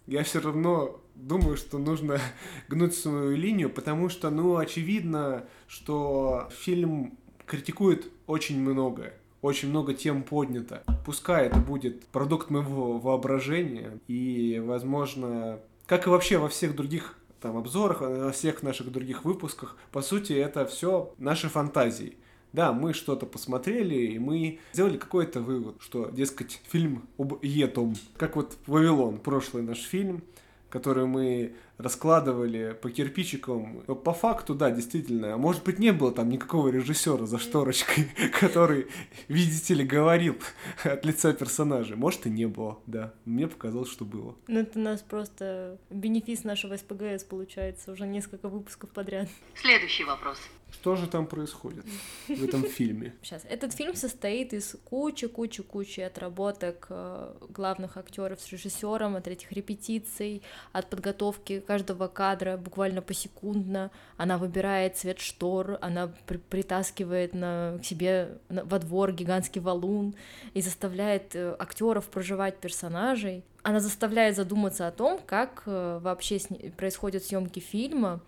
Я 0.06 0.22
все 0.22 0.40
равно 0.40 1.00
думаю, 1.14 1.56
что 1.56 1.78
нужно 1.78 2.20
гнуть 2.68 2.94
свою 2.94 3.36
линию, 3.36 3.70
потому 3.70 4.08
что, 4.08 4.30
ну, 4.30 4.56
очевидно, 4.56 5.44
что 5.66 6.48
фильм 6.50 7.18
критикует 7.46 8.10
очень 8.26 8.60
многое. 8.60 9.14
Очень 9.42 9.68
много 9.68 9.92
тем 9.92 10.22
поднято. 10.22 10.82
Пускай 11.04 11.46
это 11.46 11.58
будет 11.58 12.06
продукт 12.06 12.48
моего 12.48 12.98
воображения, 12.98 13.98
и, 14.08 14.62
возможно, 14.64 15.60
как 15.86 16.06
и 16.06 16.10
вообще 16.10 16.38
во 16.38 16.48
всех 16.48 16.74
других 16.74 17.18
там 17.40 17.58
обзорах, 17.58 18.00
во 18.00 18.32
всех 18.32 18.62
наших 18.62 18.90
других 18.90 19.26
выпусках, 19.26 19.76
по 19.92 20.00
сути, 20.00 20.32
это 20.32 20.64
все 20.64 21.12
наши 21.18 21.50
фантазии. 21.50 22.16
Да, 22.54 22.72
мы 22.72 22.94
что-то 22.94 23.26
посмотрели, 23.26 23.96
и 24.12 24.18
мы 24.20 24.60
сделали 24.72 24.96
какой-то 24.96 25.40
вывод, 25.40 25.74
что, 25.80 26.08
дескать, 26.10 26.60
фильм 26.70 27.08
об 27.18 27.42
Етом, 27.42 27.96
как 28.16 28.36
вот 28.36 28.56
«Вавилон», 28.68 29.18
прошлый 29.18 29.64
наш 29.64 29.78
фильм, 29.78 30.22
который 30.70 31.04
мы 31.06 31.56
раскладывали 31.78 32.78
по 32.80 32.90
кирпичикам. 32.90 33.82
Но 33.88 33.96
по 33.96 34.12
факту, 34.12 34.54
да, 34.54 34.70
действительно, 34.70 35.34
а 35.34 35.36
может 35.36 35.64
быть 35.64 35.80
не 35.80 35.92
было 35.92 36.12
там 36.12 36.28
никакого 36.28 36.68
режиссера 36.68 37.26
за 37.26 37.40
шторочкой, 37.40 38.08
который, 38.40 38.86
видите 39.26 39.74
ли, 39.74 39.84
говорил 39.84 40.36
от 40.84 41.04
лица 41.04 41.32
персонажа. 41.32 41.96
Может 41.96 42.26
и 42.26 42.30
не 42.30 42.46
было, 42.46 42.78
да. 42.86 43.12
Мне 43.24 43.48
показалось, 43.48 43.90
что 43.90 44.04
было. 44.04 44.36
Ну 44.46 44.60
это 44.60 44.78
у 44.78 44.82
нас 44.82 45.02
просто 45.02 45.78
бенефис 45.90 46.44
нашего 46.44 46.76
СПГС 46.76 47.24
получается 47.24 47.90
уже 47.90 48.06
несколько 48.06 48.48
выпусков 48.48 48.90
подряд. 48.90 49.28
Следующий 49.56 50.04
вопрос. 50.04 50.38
Что 50.74 50.96
же 50.96 51.06
там 51.06 51.26
происходит 51.26 51.84
в 52.28 52.44
этом 52.44 52.64
фильме? 52.76 53.14
Сейчас, 53.22 53.44
этот 53.48 53.72
фильм 53.72 53.94
состоит 53.94 54.52
из 54.52 54.76
кучи-кучи-кучи 54.84 56.00
отработок 56.00 56.86
э, 56.90 57.32
главных 57.48 57.96
актеров 57.96 58.40
с 58.40 58.50
режиссером, 58.50 59.16
от 59.16 59.28
этих 59.28 59.52
репетиций, 59.52 60.42
от 60.72 60.90
подготовки 60.90 61.60
каждого 61.60 62.08
кадра 62.08 62.56
буквально 62.56 63.02
посекундно. 63.02 63.90
Она 64.16 64.36
выбирает 64.36 64.96
цвет 64.96 65.20
штор, 65.20 65.78
она 65.80 66.12
при 66.26 66.38
притаскивает 66.38 67.34
на, 67.34 67.78
к 67.80 67.84
себе 67.84 68.38
на, 68.48 68.64
во 68.64 68.78
двор 68.78 69.12
гигантский 69.12 69.60
валун 69.60 70.14
и 70.54 70.60
заставляет 70.60 71.34
э, 71.36 71.54
актеров 71.58 72.08
проживать 72.08 72.58
персонажей. 72.58 73.44
Она 73.62 73.80
заставляет 73.80 74.36
задуматься 74.36 74.88
о 74.88 74.90
том, 74.90 75.20
как 75.24 75.62
э, 75.66 75.98
вообще 76.02 76.40
происходят 76.76 77.24
съемки 77.24 77.60
фильма, 77.60 78.20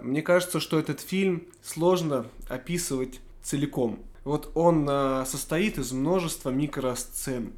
мне 0.00 0.22
кажется, 0.22 0.60
что 0.60 0.78
этот 0.78 1.00
фильм 1.00 1.44
сложно 1.62 2.26
описывать 2.48 3.20
целиком. 3.42 3.98
Вот 4.24 4.50
он 4.54 4.86
а, 4.88 5.24
состоит 5.26 5.78
из 5.78 5.92
множества 5.92 6.50
микросцен. 6.50 7.52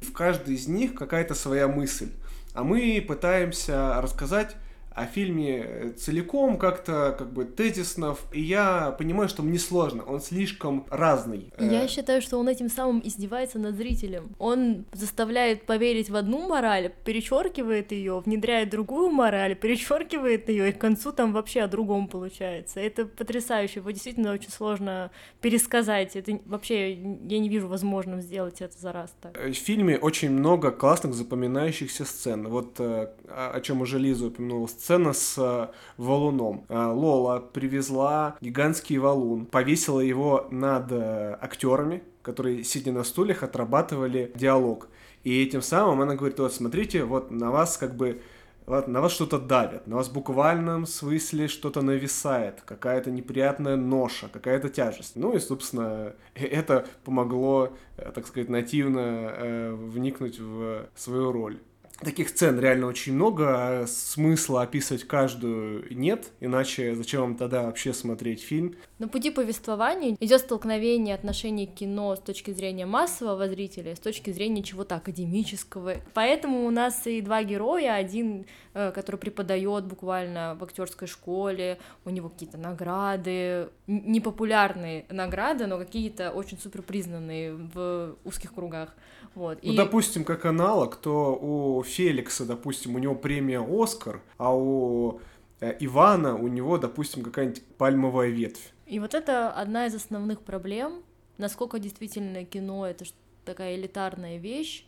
В 0.00 0.12
каждой 0.12 0.54
из 0.54 0.66
них 0.66 0.94
какая-то 0.94 1.34
своя 1.34 1.68
мысль. 1.68 2.10
А 2.54 2.64
мы 2.64 3.02
пытаемся 3.06 4.00
рассказать 4.02 4.56
о 4.94 5.06
фильме 5.06 5.64
э, 5.64 5.92
целиком 5.92 6.58
как-то 6.58 7.14
как 7.18 7.32
бы 7.32 7.44
тезисно, 7.44 8.16
и 8.32 8.40
я 8.40 8.94
понимаю, 8.98 9.28
что 9.28 9.42
мне 9.42 9.58
сложно, 9.58 10.04
он 10.04 10.20
слишком 10.20 10.86
разный. 10.90 11.52
Я 11.58 11.84
э, 11.84 11.88
считаю, 11.88 12.20
что 12.22 12.38
он 12.38 12.48
этим 12.48 12.68
самым 12.68 13.00
издевается 13.04 13.58
над 13.58 13.76
зрителем. 13.76 14.34
Он 14.38 14.84
заставляет 14.92 15.64
поверить 15.64 16.10
в 16.10 16.16
одну 16.16 16.48
мораль, 16.48 16.92
перечеркивает 17.04 17.92
ее, 17.92 18.22
внедряет 18.24 18.70
другую 18.70 19.10
мораль, 19.10 19.54
перечеркивает 19.54 20.48
ее, 20.48 20.70
и 20.70 20.72
к 20.72 20.78
концу 20.78 21.12
там 21.12 21.32
вообще 21.32 21.62
о 21.62 21.68
другом 21.68 22.08
получается. 22.08 22.80
Это 22.80 23.06
потрясающе, 23.06 23.80
его 23.80 23.90
действительно 23.90 24.32
очень 24.32 24.50
сложно 24.50 25.10
пересказать. 25.40 26.16
Это 26.16 26.38
вообще 26.46 26.92
я 26.92 27.38
не 27.38 27.48
вижу 27.48 27.68
возможным 27.68 28.20
сделать 28.20 28.60
это 28.60 28.78
за 28.78 28.92
раз 28.92 29.14
так. 29.20 29.36
Э, 29.36 29.50
в 29.50 29.56
фильме 29.56 29.98
очень 29.98 30.30
много 30.30 30.70
классных 30.70 31.14
запоминающихся 31.14 32.04
сцен. 32.04 32.48
Вот 32.48 32.80
о 32.80 33.60
чем 33.62 33.80
уже 33.80 33.98
Лиза 33.98 34.26
упомянула 34.26 34.66
сцена 34.82 35.12
с 35.12 35.36
э, 35.38 35.68
валуном. 35.96 36.64
Э, 36.68 36.86
Лола 36.86 37.38
привезла 37.38 38.36
гигантский 38.40 38.98
валун, 38.98 39.46
повесила 39.46 40.00
его 40.00 40.48
над 40.50 40.90
э, 40.90 41.36
актерами, 41.40 42.02
которые, 42.22 42.64
сидя 42.64 42.90
на 42.90 43.04
стульях, 43.04 43.44
отрабатывали 43.44 44.32
диалог. 44.34 44.88
И 45.22 45.40
этим 45.40 45.62
самым 45.62 46.00
она 46.00 46.16
говорит, 46.16 46.40
вот 46.40 46.52
смотрите, 46.52 47.04
вот 47.04 47.30
на 47.30 47.52
вас 47.52 47.76
как 47.76 47.94
бы 47.94 48.22
вот, 48.66 48.88
на 48.88 49.00
вас 49.00 49.12
что-то 49.12 49.38
давят, 49.38 49.86
на 49.86 49.96
вас 49.96 50.08
в 50.08 50.12
буквальном 50.12 50.86
смысле 50.86 51.46
что-то 51.46 51.82
нависает, 51.82 52.60
какая-то 52.64 53.12
неприятная 53.12 53.76
ноша, 53.76 54.28
какая-то 54.32 54.68
тяжесть. 54.68 55.14
Ну 55.14 55.34
и, 55.36 55.38
собственно, 55.38 56.14
это 56.34 56.86
помогло, 57.04 57.72
так 57.96 58.26
сказать, 58.26 58.48
нативно 58.48 59.00
э, 59.00 59.74
вникнуть 59.74 60.40
в 60.40 60.88
свою 60.96 61.30
роль. 61.30 61.60
Таких 62.04 62.30
сцен 62.30 62.58
реально 62.58 62.86
очень 62.86 63.14
много, 63.14 63.46
а 63.48 63.86
смысла 63.86 64.62
описывать 64.62 65.04
каждую 65.04 65.84
нет, 65.94 66.32
иначе 66.40 66.96
зачем 66.96 67.20
вам 67.20 67.36
тогда 67.36 67.62
вообще 67.62 67.92
смотреть 67.92 68.42
фильм? 68.42 68.74
На 68.98 69.06
пути 69.06 69.30
повествования 69.30 70.16
идет 70.18 70.40
столкновение 70.40 71.14
отношений 71.14 71.66
кино 71.66 72.16
с 72.16 72.20
точки 72.20 72.50
зрения 72.50 72.86
массового 72.86 73.48
зрителя, 73.48 73.94
с 73.94 74.00
точки 74.00 74.30
зрения 74.30 74.62
чего-то 74.62 74.96
академического. 74.96 75.94
Поэтому 76.14 76.66
у 76.66 76.70
нас 76.70 77.06
и 77.06 77.20
два 77.20 77.44
героя, 77.44 77.94
один, 77.94 78.46
э, 78.74 78.90
который 78.92 79.16
преподает 79.16 79.84
буквально 79.84 80.56
в 80.58 80.64
актерской 80.64 81.06
школе, 81.06 81.78
у 82.04 82.10
него 82.10 82.28
какие-то 82.28 82.58
награды, 82.58 83.68
непопулярные 83.86 85.04
награды, 85.08 85.66
но 85.66 85.78
какие-то 85.78 86.30
очень 86.30 86.58
супер 86.58 86.82
признанные 86.82 87.54
в 87.54 88.16
узких 88.24 88.54
кругах. 88.54 88.94
Вот. 89.34 89.58
Ну, 89.62 89.72
и... 89.72 89.76
допустим, 89.76 90.24
как 90.24 90.44
аналог, 90.44 90.96
то 90.96 91.34
у 91.34 91.82
Феликса, 91.82 92.44
допустим, 92.44 92.94
у 92.94 92.98
него 92.98 93.14
премия 93.14 93.60
Оскар, 93.60 94.20
а 94.38 94.54
у 94.54 95.20
э, 95.60 95.76
Ивана 95.80 96.36
у 96.36 96.48
него, 96.48 96.78
допустим, 96.78 97.22
какая-нибудь 97.22 97.64
пальмовая 97.78 98.28
ветвь. 98.28 98.72
И 98.86 98.98
вот 98.98 99.14
это 99.14 99.50
одна 99.50 99.86
из 99.86 99.94
основных 99.94 100.42
проблем, 100.42 101.02
насколько 101.38 101.78
действительно 101.78 102.44
кино 102.44 102.86
это 102.86 103.04
такая 103.44 103.76
элитарная 103.76 104.38
вещь, 104.38 104.86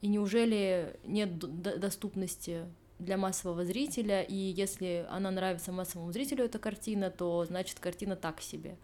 и 0.00 0.08
неужели 0.08 0.96
нет 1.04 1.38
доступности 1.38 2.66
для 2.98 3.16
массового 3.16 3.64
зрителя, 3.64 4.22
и 4.22 4.34
если 4.34 5.06
она 5.10 5.30
нравится 5.30 5.72
массовому 5.72 6.12
зрителю, 6.12 6.44
эта 6.44 6.58
картина, 6.58 7.10
то 7.10 7.44
значит 7.44 7.78
картина 7.78 8.16
так 8.16 8.40
себе. 8.40 8.76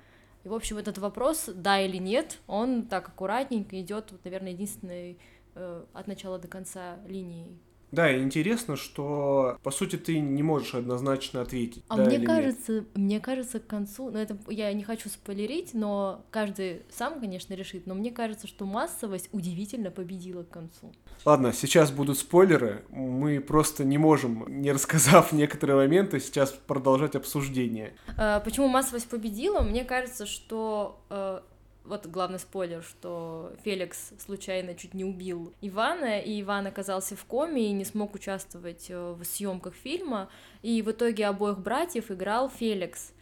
И, 0.45 0.49
в 0.49 0.55
общем, 0.55 0.77
этот 0.77 0.99
вопрос, 0.99 1.49
да 1.53 1.81
или 1.81 1.97
нет, 1.97 2.39
он 2.47 2.85
так 2.85 3.09
аккуратненько 3.09 3.81
идет, 3.81 4.13
вот, 4.13 4.25
наверное, 4.25 4.53
единственной 4.53 5.19
э, 5.55 5.85
от 5.93 6.07
начала 6.07 6.39
до 6.39 6.49
конца 6.49 6.99
линией. 7.07 7.59
Да, 7.95 8.11
и 8.11 8.21
интересно, 8.23 8.77
что 8.77 9.59
по 9.63 9.71
сути 9.71 9.97
ты 9.97 10.19
не 10.19 10.43
можешь 10.43 10.75
однозначно 10.75 11.41
ответить. 11.41 11.85
А 11.89 11.97
да 11.97 12.05
мне 12.05 12.19
кажется, 12.21 12.73
нет. 12.73 12.97
мне 12.97 13.21
кажется, 13.21 13.61
к 13.61 13.67
концу, 13.67 14.11
ну 14.11 14.19
это 14.19 14.37
я 14.49 14.73
не 14.73 14.83
хочу 14.83 15.09
спойлерить, 15.09 15.75
но 15.75 16.25
каждый 16.31 16.83
сам, 16.91 17.21
конечно, 17.21 17.55
решит, 17.55 17.87
но 17.87 17.95
мне 17.95 18.11
кажется, 18.11 18.47
что 18.47 18.67
массовость 18.67 19.29
удивительно 19.33 19.91
победила 19.91 20.43
к 20.43 20.51
концу. 20.51 20.93
Ладно, 21.25 21.53
сейчас 21.53 21.91
будут 21.91 22.19
спойлеры. 22.19 22.85
Мы 22.91 23.41
просто 23.41 23.85
не 23.85 23.97
можем, 23.97 24.45
не 24.61 24.73
рассказав 24.73 25.33
некоторые 25.33 25.77
моменты, 25.77 26.19
сейчас 26.19 26.51
продолжать 26.51 27.15
обсуждение. 27.15 27.95
А, 28.17 28.41
почему 28.41 28.67
массовость 28.69 29.09
победила? 29.09 29.61
Мне 29.61 29.85
кажется, 29.85 30.27
что 30.27 31.01
э, 31.11 31.41
вот 31.85 32.07
главный 32.07 32.39
спойлер, 32.39 32.83
что 32.83 33.53
Феликс 33.63 34.13
случайно 34.19 34.75
чуть 34.75 34.95
не 34.95 35.05
убил 35.05 35.53
Ивана, 35.61 36.19
и 36.19 36.41
Иван 36.41 36.67
оказался 36.67 37.15
в 37.15 37.25
коме 37.25 37.69
и 37.69 37.73
не 37.73 37.85
смог 37.85 38.15
участвовать 38.15 38.87
э, 38.89 39.13
в 39.13 39.23
съемках 39.25 39.75
фильма, 39.75 40.29
и 40.63 40.81
в 40.83 40.91
итоге 40.91 41.27
обоих 41.27 41.59
братьев 41.59 42.11
играл 42.11 42.49
Феликс. 42.49 43.13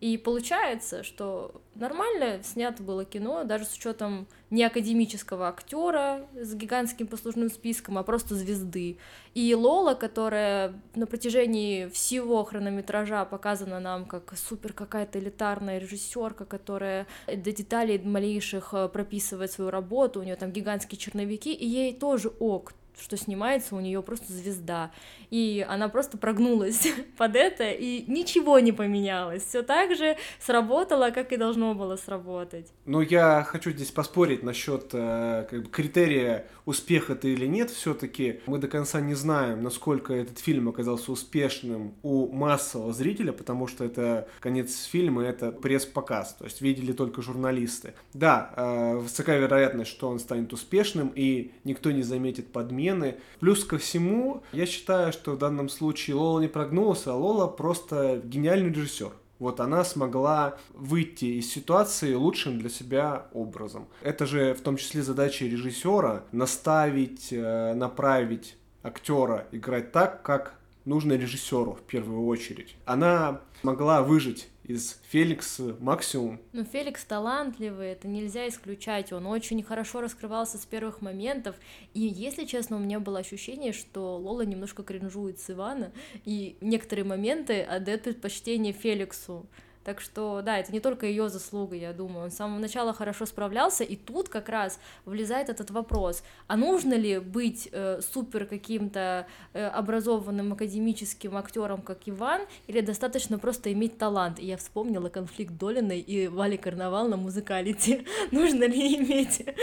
И 0.00 0.16
получается, 0.16 1.02
что 1.02 1.60
нормально 1.74 2.42
снято 2.42 2.82
было 2.82 3.04
кино, 3.04 3.44
даже 3.44 3.66
с 3.66 3.74
учетом 3.74 4.26
не 4.48 4.64
академического 4.64 5.48
актера 5.48 6.26
с 6.34 6.54
гигантским 6.54 7.06
послужным 7.06 7.50
списком, 7.50 7.98
а 7.98 8.02
просто 8.02 8.34
звезды. 8.34 8.96
И 9.34 9.54
Лола, 9.54 9.94
которая 9.94 10.74
на 10.94 11.06
протяжении 11.06 11.88
всего 11.88 12.42
хронометража 12.44 13.26
показана 13.26 13.78
нам 13.78 14.06
как 14.06 14.32
супер 14.38 14.72
какая-то 14.72 15.18
элитарная 15.18 15.78
режиссерка, 15.78 16.46
которая 16.46 17.06
до 17.26 17.52
деталей 17.52 17.98
малейших 17.98 18.72
э, 18.72 18.88
прописывает 18.88 19.52
свою 19.52 19.70
работу, 19.70 20.20
у 20.20 20.22
нее 20.22 20.36
там 20.36 20.50
гигантские 20.50 20.98
черновики, 20.98 21.52
и 21.52 21.66
ей 21.66 21.94
тоже 21.94 22.32
ок, 22.40 22.72
что 23.00 23.16
снимается 23.16 23.74
у 23.74 23.80
нее 23.80 24.02
просто 24.02 24.32
звезда. 24.32 24.90
И 25.30 25.64
она 25.68 25.88
просто 25.88 26.18
прогнулась 26.18 26.88
под 27.16 27.36
это, 27.36 27.70
и 27.70 28.04
ничего 28.10 28.58
не 28.58 28.72
поменялось. 28.72 29.44
Все 29.44 29.62
так 29.62 29.96
же 29.96 30.16
сработало, 30.38 31.10
как 31.10 31.32
и 31.32 31.36
должно 31.36 31.74
было 31.74 31.96
сработать. 31.96 32.66
Ну, 32.84 33.00
я 33.00 33.42
хочу 33.44 33.70
здесь 33.70 33.90
поспорить 33.90 34.42
насчет 34.42 34.90
э, 34.92 35.46
как 35.48 35.62
бы, 35.62 35.70
критерия 35.70 36.46
успех 36.66 37.10
это 37.10 37.28
или 37.28 37.46
нет. 37.46 37.70
Все-таки 37.70 38.40
мы 38.46 38.58
до 38.58 38.68
конца 38.68 39.00
не 39.00 39.14
знаем, 39.14 39.62
насколько 39.62 40.12
этот 40.12 40.38
фильм 40.38 40.68
оказался 40.68 41.12
успешным 41.12 41.94
у 42.02 42.28
массового 42.32 42.92
зрителя, 42.92 43.32
потому 43.32 43.66
что 43.66 43.84
это 43.84 44.28
конец 44.40 44.84
фильма, 44.84 45.22
это 45.24 45.52
пресс-показ, 45.52 46.34
то 46.38 46.44
есть 46.44 46.60
видели 46.60 46.92
только 46.92 47.22
журналисты. 47.22 47.94
Да, 48.14 48.52
э, 48.56 48.96
высока 48.96 49.36
вероятность, 49.36 49.90
что 49.90 50.08
он 50.08 50.18
станет 50.18 50.52
успешным, 50.52 51.12
и 51.14 51.52
никто 51.64 51.90
не 51.90 52.02
заметит 52.02 52.52
подмен 52.52 52.89
смены. 52.90 53.16
Плюс 53.38 53.64
ко 53.64 53.78
всему, 53.78 54.42
я 54.52 54.66
считаю, 54.66 55.12
что 55.12 55.32
в 55.32 55.38
данном 55.38 55.68
случае 55.68 56.16
Лола 56.16 56.40
не 56.40 56.48
прогнулся, 56.48 57.12
а 57.12 57.16
Лола 57.16 57.46
просто 57.46 58.20
гениальный 58.22 58.70
режиссер. 58.70 59.12
Вот 59.38 59.60
она 59.60 59.84
смогла 59.84 60.58
выйти 60.74 61.24
из 61.24 61.50
ситуации 61.50 62.12
лучшим 62.12 62.58
для 62.58 62.68
себя 62.68 63.26
образом. 63.32 63.88
Это 64.02 64.26
же 64.26 64.52
в 64.52 64.60
том 64.60 64.76
числе 64.76 65.02
задача 65.02 65.46
режиссера 65.46 66.24
наставить, 66.30 67.28
э, 67.32 67.72
направить 67.74 68.56
актера 68.82 69.46
играть 69.50 69.92
так, 69.92 70.22
как 70.22 70.56
нужно 70.84 71.14
режиссеру 71.14 71.72
в 71.72 71.82
первую 71.82 72.26
очередь. 72.26 72.76
Она 72.84 73.40
могла 73.62 74.02
выжить 74.02 74.48
из 74.70 75.00
Феликса 75.08 75.76
максимум. 75.80 76.40
Ну, 76.52 76.64
Феликс 76.64 77.04
талантливый, 77.04 77.88
это 77.88 78.08
нельзя 78.08 78.48
исключать. 78.48 79.12
Он 79.12 79.26
очень 79.26 79.62
хорошо 79.62 80.00
раскрывался 80.00 80.58
с 80.58 80.66
первых 80.66 81.00
моментов. 81.00 81.56
И, 81.92 82.00
если 82.00 82.44
честно, 82.44 82.76
у 82.76 82.80
меня 82.80 83.00
было 83.00 83.18
ощущение, 83.18 83.72
что 83.72 84.16
Лола 84.16 84.42
немножко 84.42 84.82
кринжует 84.82 85.40
с 85.40 85.50
Ивана, 85.50 85.92
и 86.24 86.56
некоторые 86.60 87.04
моменты 87.04 87.62
отдает 87.62 88.04
предпочтение 88.04 88.72
Феликсу. 88.72 89.46
Так 89.84 90.00
что, 90.00 90.42
да, 90.42 90.58
это 90.58 90.72
не 90.72 90.80
только 90.80 91.06
ее 91.06 91.30
заслуга, 91.30 91.74
я 91.74 91.92
думаю. 91.94 92.24
Он 92.24 92.30
с 92.30 92.36
самого 92.36 92.58
начала 92.58 92.92
хорошо 92.92 93.24
справлялся, 93.24 93.82
и 93.82 93.96
тут 93.96 94.28
как 94.28 94.50
раз 94.50 94.78
влезает 95.06 95.48
этот 95.48 95.70
вопрос, 95.70 96.22
а 96.48 96.56
нужно 96.56 96.94
ли 96.94 97.18
быть 97.18 97.68
э, 97.72 98.00
супер 98.02 98.44
каким-то 98.44 99.26
э, 99.54 99.66
образованным 99.66 100.52
академическим 100.52 101.36
актером, 101.36 101.80
как 101.80 102.00
Иван, 102.04 102.42
или 102.66 102.82
достаточно 102.82 103.38
просто 103.38 103.72
иметь 103.72 103.96
талант? 103.96 104.38
И 104.38 104.46
я 104.46 104.58
вспомнила 104.58 105.08
конфликт 105.08 105.54
Долиной 105.56 106.00
и 106.00 106.28
Вали 106.28 106.58
Карнавал 106.58 107.08
на 107.08 107.16
музыкалите. 107.16 108.04
нужно 108.30 108.64
ли 108.64 108.96
иметь... 108.96 109.46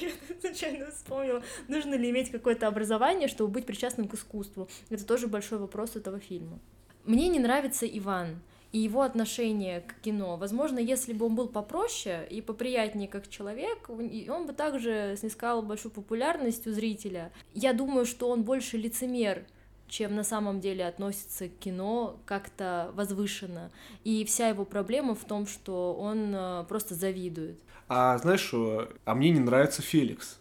Я 0.00 0.10
случайно 0.40 0.90
вспомнила. 0.92 1.42
Нужно 1.66 1.94
ли 1.94 2.10
иметь 2.10 2.30
какое-то 2.30 2.68
образование, 2.68 3.26
чтобы 3.26 3.50
быть 3.50 3.66
причастным 3.66 4.06
к 4.06 4.14
искусству? 4.14 4.68
Это 4.90 5.04
тоже 5.04 5.26
большой 5.26 5.58
вопрос 5.58 5.96
этого 5.96 6.20
фильма. 6.20 6.60
Мне 7.04 7.28
не 7.28 7.40
нравится 7.40 7.84
Иван 7.86 8.40
и 8.72 8.78
его 8.78 9.02
отношение 9.02 9.80
к 9.80 9.94
кино. 10.00 10.36
Возможно, 10.36 10.78
если 10.78 11.12
бы 11.12 11.26
он 11.26 11.34
был 11.34 11.48
попроще 11.48 12.26
и 12.28 12.40
поприятнее 12.42 13.08
как 13.08 13.28
человек, 13.28 13.88
он 13.88 14.46
бы 14.46 14.52
также 14.52 15.16
снискал 15.18 15.62
большую 15.62 15.92
популярность 15.92 16.66
у 16.66 16.72
зрителя. 16.72 17.32
Я 17.54 17.72
думаю, 17.72 18.04
что 18.04 18.28
он 18.28 18.42
больше 18.42 18.76
лицемер, 18.76 19.44
чем 19.88 20.14
на 20.14 20.24
самом 20.24 20.60
деле 20.60 20.86
относится 20.86 21.48
к 21.48 21.58
кино 21.58 22.20
как-то 22.26 22.90
возвышенно. 22.94 23.70
И 24.04 24.24
вся 24.24 24.48
его 24.48 24.64
проблема 24.64 25.14
в 25.14 25.24
том, 25.24 25.46
что 25.46 25.94
он 25.94 26.34
э, 26.34 26.64
просто 26.68 26.94
завидует. 26.94 27.58
А 27.88 28.18
знаешь 28.18 28.40
что, 28.40 28.90
а 29.06 29.14
мне 29.14 29.30
не 29.30 29.40
нравится 29.40 29.80
Феликс. 29.80 30.38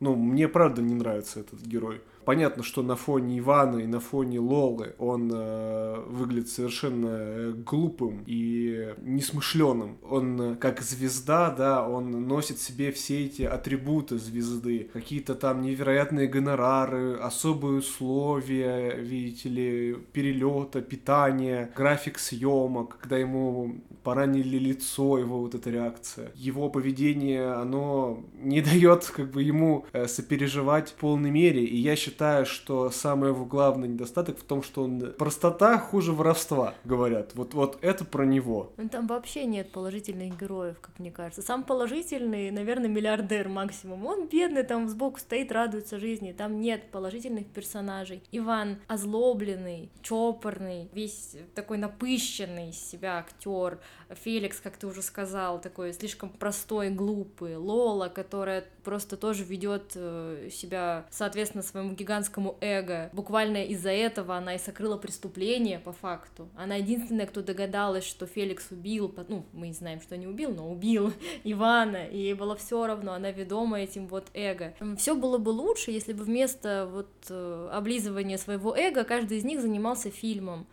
Ну, 0.00 0.16
мне 0.16 0.48
правда 0.48 0.82
не 0.82 0.94
нравится 0.94 1.40
этот 1.40 1.60
герой. 1.62 2.02
Понятно, 2.24 2.62
что 2.62 2.82
на 2.82 2.96
фоне 2.96 3.38
Ивана 3.38 3.78
и 3.78 3.86
на 3.86 4.00
фоне 4.00 4.40
Лолы 4.40 4.94
он 4.98 5.30
э, 5.32 6.00
выглядит 6.06 6.48
совершенно 6.48 7.08
э, 7.10 7.52
глупым 7.52 8.24
и 8.26 8.94
несмышленым. 8.98 9.98
Он 10.02 10.40
э, 10.40 10.54
как 10.56 10.80
звезда, 10.82 11.50
да, 11.50 11.88
он 11.88 12.28
носит 12.28 12.58
себе 12.58 12.92
все 12.92 13.24
эти 13.24 13.42
атрибуты 13.42 14.18
звезды. 14.18 14.90
Какие-то 14.92 15.34
там 15.34 15.62
невероятные 15.62 16.28
гонорары, 16.28 17.14
особые 17.14 17.78
условия, 17.78 18.96
видите 18.96 19.48
ли, 19.48 19.96
перелета, 20.12 20.82
питания, 20.82 21.72
график 21.74 22.18
съемок, 22.18 22.98
когда 22.98 23.16
ему 23.18 23.80
поранили 24.02 24.58
лицо, 24.58 25.18
его 25.18 25.40
вот 25.40 25.54
эта 25.54 25.70
реакция. 25.70 26.32
Его 26.34 26.68
поведение, 26.68 27.52
оно 27.52 28.24
не 28.34 28.60
дает 28.70 29.06
как 29.06 29.30
бы 29.30 29.42
ему 29.42 29.86
э, 29.92 30.06
сопереживать 30.06 30.90
в 30.90 30.94
полной 30.94 31.30
мере. 31.30 31.64
И 31.64 31.76
я 31.76 31.96
считаю, 31.96 32.09
что 32.44 32.90
самый 32.90 33.30
его 33.30 33.44
главный 33.44 33.88
недостаток 33.88 34.38
в 34.38 34.44
том, 34.44 34.62
что 34.62 34.84
он 34.84 35.12
простота 35.18 35.78
хуже 35.78 36.12
воровства, 36.12 36.74
говорят. 36.84 37.34
Вот, 37.34 37.54
вот 37.54 37.78
это 37.82 38.04
про 38.04 38.24
него. 38.24 38.72
Ну, 38.76 38.88
там 38.88 39.06
вообще 39.06 39.44
нет 39.44 39.72
положительных 39.72 40.38
героев, 40.38 40.76
как 40.80 40.98
мне 40.98 41.10
кажется. 41.10 41.42
Сам 41.42 41.64
положительный, 41.64 42.50
наверное, 42.50 42.88
миллиардер 42.88 43.48
максимум. 43.48 44.06
Он 44.06 44.28
бедный, 44.28 44.62
там 44.62 44.88
сбоку 44.88 45.18
стоит, 45.18 45.52
радуется 45.52 45.98
жизни. 45.98 46.32
Там 46.32 46.60
нет 46.60 46.90
положительных 46.90 47.46
персонажей. 47.46 48.22
Иван 48.32 48.78
озлобленный, 48.88 49.90
чопорный, 50.02 50.88
весь 50.92 51.36
такой 51.54 51.78
напыщенный 51.78 52.70
из 52.70 52.78
себя 52.78 53.18
актер. 53.18 53.78
Феликс, 54.10 54.60
как 54.60 54.76
ты 54.76 54.86
уже 54.86 55.02
сказал, 55.02 55.60
такой 55.60 55.92
слишком 55.92 56.30
простой, 56.30 56.90
глупый. 56.90 57.56
Лола, 57.56 58.08
которая 58.08 58.64
просто 58.82 59.16
тоже 59.16 59.44
ведет 59.44 59.92
э, 59.94 60.48
себя 60.50 61.06
соответственно 61.10 61.62
своему 61.62 61.94
гигантскому 62.00 62.56
эго. 62.60 63.10
Буквально 63.12 63.64
из-за 63.64 63.90
этого 63.90 64.36
она 64.36 64.54
и 64.54 64.58
сокрыла 64.58 64.96
преступление 64.96 65.78
по 65.78 65.92
факту. 65.92 66.48
Она 66.56 66.76
единственная, 66.76 67.26
кто 67.26 67.42
догадалась, 67.42 68.04
что 68.04 68.26
Феликс 68.26 68.70
убил, 68.70 69.14
ну, 69.28 69.44
мы 69.52 69.68
не 69.68 69.74
знаем, 69.74 70.00
что 70.00 70.16
не 70.16 70.26
убил, 70.26 70.52
но 70.52 70.70
убил 70.70 71.12
Ивана, 71.44 72.06
и 72.06 72.18
ей 72.18 72.34
было 72.34 72.56
все 72.56 72.86
равно, 72.86 73.12
она 73.12 73.30
ведома 73.30 73.80
этим 73.80 74.06
вот 74.06 74.28
эго. 74.34 74.74
Все 74.96 75.14
было 75.14 75.38
бы 75.38 75.50
лучше, 75.50 75.90
если 75.90 76.12
бы 76.12 76.24
вместо 76.24 76.88
вот 76.90 77.10
э, 77.28 77.68
облизывания 77.72 78.38
своего 78.38 78.76
эго 78.76 79.04
каждый 79.04 79.38
из 79.38 79.44
них 79.44 79.60
занимался 79.60 80.10
фильмом 80.10 80.66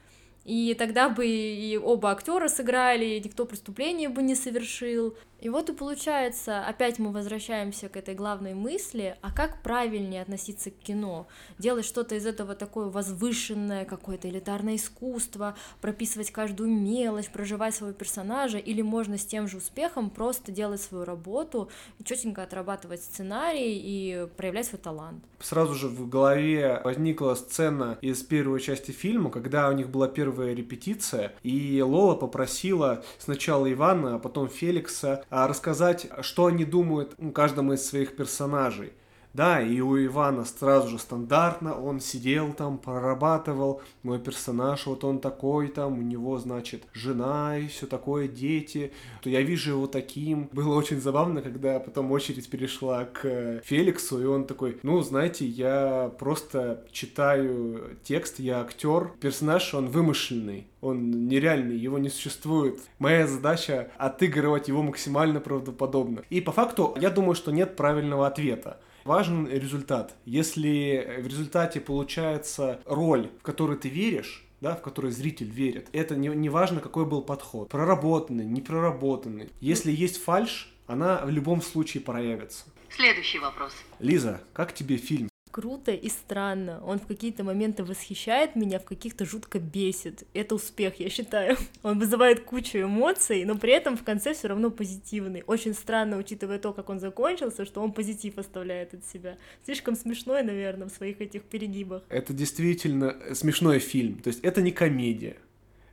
и 0.48 0.74
тогда 0.76 1.10
бы 1.10 1.28
и 1.28 1.78
оба 1.78 2.12
актера 2.12 2.48
сыграли, 2.48 3.22
никто 3.22 3.46
преступления 3.46 4.08
бы 4.08 4.24
не 4.24 4.34
совершил. 4.34 5.14
И 5.40 5.50
вот 5.50 5.70
и 5.70 5.74
получается, 5.74 6.66
опять 6.66 6.98
мы 6.98 7.12
возвращаемся 7.12 7.90
к 7.90 7.98
этой 7.98 8.16
главной 8.16 8.56
мысли, 8.56 9.18
а 9.22 9.32
как 9.32 9.62
правильнее 9.62 10.24
относиться 10.24 10.72
к 10.72 10.78
кино? 10.78 11.28
Делать 11.60 11.86
что-то 11.86 12.16
из 12.16 12.26
этого 12.26 12.56
такое 12.56 12.88
возвышенное, 12.88 13.86
какое-то 13.86 14.30
элитарное 14.30 14.78
искусство, 14.78 15.56
прописывать 15.80 16.32
каждую 16.32 16.72
мелочь, 16.72 17.30
проживать 17.30 17.76
своего 17.76 17.94
персонажа, 17.94 18.58
или 18.58 18.82
можно 18.82 19.18
с 19.18 19.26
тем 19.26 19.48
же 19.48 19.58
успехом 19.58 20.10
просто 20.10 20.52
делать 20.52 20.82
свою 20.82 21.04
работу, 21.04 21.70
четенько 22.04 22.42
отрабатывать 22.42 23.04
сценарий 23.04 23.78
и 23.78 24.28
проявлять 24.38 24.68
свой 24.68 24.82
талант. 24.82 25.24
Сразу 25.40 25.76
же 25.76 25.88
в 25.88 26.10
голове 26.10 26.82
возникла 26.84 27.36
сцена 27.36 28.00
из 28.02 28.24
первой 28.24 28.60
части 28.60 28.90
фильма, 28.90 29.30
когда 29.30 29.70
у 29.70 29.74
них 29.74 29.90
была 29.90 30.08
первая 30.08 30.37
репетиция, 30.45 31.34
и 31.43 31.82
Лола 31.82 32.15
попросила 32.15 33.04
сначала 33.17 33.71
Ивана, 33.71 34.15
а 34.15 34.19
потом 34.19 34.47
Феликса 34.47 35.23
а, 35.30 35.47
рассказать, 35.47 36.08
что 36.21 36.47
они 36.47 36.65
думают 36.65 37.15
о 37.17 37.32
каждом 37.32 37.73
из 37.73 37.86
своих 37.86 38.15
персонажей. 38.15 38.93
Да, 39.38 39.62
и 39.62 39.82
у 39.82 40.04
Ивана 40.04 40.45
сразу 40.45 40.88
же 40.88 40.97
стандартно, 40.97 41.80
он 41.80 42.00
сидел 42.00 42.54
там, 42.54 42.80
прорабатывал, 42.80 43.84
мой 44.02 44.17
персонаж, 44.17 44.88
вот 44.88 45.04
он 45.04 45.19
такой 45.19 45.67
там, 45.67 46.00
у 46.00 46.02
него, 46.02 46.39
значит, 46.39 46.86
жена 46.91 47.60
и 47.60 47.67
все 47.67 47.86
такое, 47.86 48.28
дети, 48.28 48.91
то 49.21 49.30
я 49.30 49.43
вижу 49.43 49.73
его 49.73 49.86
таким. 49.86 50.50
Было 50.52 50.73
очень 50.73 51.00
забавно, 51.00 51.43
когда 51.43 51.80
потом 51.80 52.12
очередь 52.12 52.50
перешла 52.50 53.06
к 53.06 53.62
Феликсу, 53.63 54.19
и 54.19 54.26
он 54.26 54.45
такой, 54.45 54.80
ну, 54.82 55.04
знаете, 55.04 55.45
я 55.45 56.12
просто 56.17 56.84
читаю 56.91 57.95
текст, 58.04 58.39
я 58.39 58.62
актер, 58.62 59.12
персонаж, 59.21 59.71
он 59.76 59.86
вымышленный, 59.86 60.65
он 60.82 61.28
нереальный, 61.28 61.78
его 61.78 62.00
не 62.00 62.10
существует. 62.10 62.80
Моя 62.97 63.28
задача 63.28 63.91
отыгрывать 64.00 64.67
его 64.67 64.82
максимально 64.82 65.41
правдоподобно. 65.41 66.23
И 66.32 66.41
по 66.41 66.52
факту, 66.52 66.97
я 67.00 67.12
думаю, 67.12 67.36
что 67.36 67.52
нет 67.52 67.76
правильного 67.76 68.26
ответа 68.26 68.80
важен 69.08 69.48
результат. 69.48 70.15
Если 70.26 71.20
в 71.20 71.26
результате 71.26 71.80
получается 71.80 72.80
роль, 72.86 73.32
в 73.39 73.41
которую 73.41 73.80
ты 73.80 73.89
веришь, 73.89 74.43
да, 74.62 74.76
в 74.76 74.82
которой 74.82 75.12
зритель 75.12 75.50
верит. 75.50 75.88
Это 75.93 76.15
не, 76.15 76.30
не 76.30 76.50
важно, 76.50 76.80
какой 76.80 77.06
был 77.06 77.22
подход. 77.22 77.70
Проработанный, 77.70 78.46
не 78.46 78.62
проработанный. 78.62 79.50
Если 79.62 79.91
есть 79.91 80.22
фальш, 80.22 80.74
она 80.88 81.24
в 81.26 81.30
любом 81.30 81.62
случае 81.62 82.02
проявится. 82.02 82.65
Следующий 82.89 83.39
вопрос. 83.39 83.74
Лиза, 84.00 84.41
как 84.54 84.74
тебе 84.74 84.98
фильм? 84.98 85.30
Круто 85.52 85.92
и 85.92 86.10
странно. 86.10 86.82
Он 86.86 87.00
в 87.00 87.08
какие-то 87.08 87.44
моменты 87.44 87.84
восхищает 87.84 88.56
меня, 88.56 88.80
в 88.80 88.86
каких-то 88.86 89.26
жутко 89.26 89.60
бесит. 89.60 90.24
Это 90.34 90.56
успех, 90.56 91.00
я 91.00 91.10
считаю. 91.10 91.58
Он 91.84 92.00
вызывает 92.00 92.42
кучу 92.42 92.80
эмоций, 92.80 93.46
но 93.46 93.58
при 93.58 93.74
этом 93.74 93.98
в 93.98 94.04
конце 94.04 94.34
все 94.34 94.48
равно 94.48 94.70
позитивный. 94.72 95.44
Очень 95.48 95.74
странно, 95.74 96.18
учитывая 96.18 96.60
то, 96.60 96.74
как 96.74 96.90
он 96.90 97.00
закончился, 97.00 97.66
что 97.66 97.82
он 97.82 97.92
позитив 97.92 98.38
оставляет 98.38 98.94
от 98.94 99.06
себя. 99.06 99.38
Слишком 99.66 99.96
смешной, 99.96 100.44
наверное, 100.44 100.88
в 100.88 100.92
своих 100.92 101.22
этих 101.22 101.44
перегибах. 101.44 102.04
Это 102.10 102.34
действительно 102.34 103.16
смешной 103.34 103.80
фильм. 103.80 104.20
То 104.20 104.30
есть 104.30 104.44
это 104.44 104.62
не 104.62 104.72
комедия. 104.72 105.38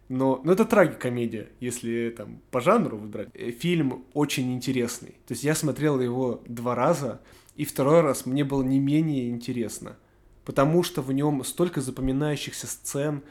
Но, 0.08 0.40
но 0.44 0.52
это 0.52 0.64
трагикомедия, 0.64 1.48
если 1.60 2.12
там 2.16 2.40
по 2.50 2.60
жанру 2.60 2.98
выбрать. 2.98 3.28
Э, 3.34 3.50
фильм 3.50 4.04
очень 4.12 4.52
интересный. 4.52 5.12
То 5.26 5.32
есть 5.32 5.44
я 5.44 5.54
смотрел 5.54 6.00
его 6.00 6.42
два 6.46 6.74
раза, 6.74 7.20
и 7.56 7.64
второй 7.64 8.00
раз 8.00 8.26
мне 8.26 8.44
было 8.44 8.62
не 8.62 8.78
менее 8.78 9.28
интересно, 9.30 9.96
потому 10.44 10.82
что 10.82 11.02
в 11.02 11.12
нем 11.12 11.44
столько 11.44 11.80
запоминающихся 11.80 12.66
сцен, 12.66 13.22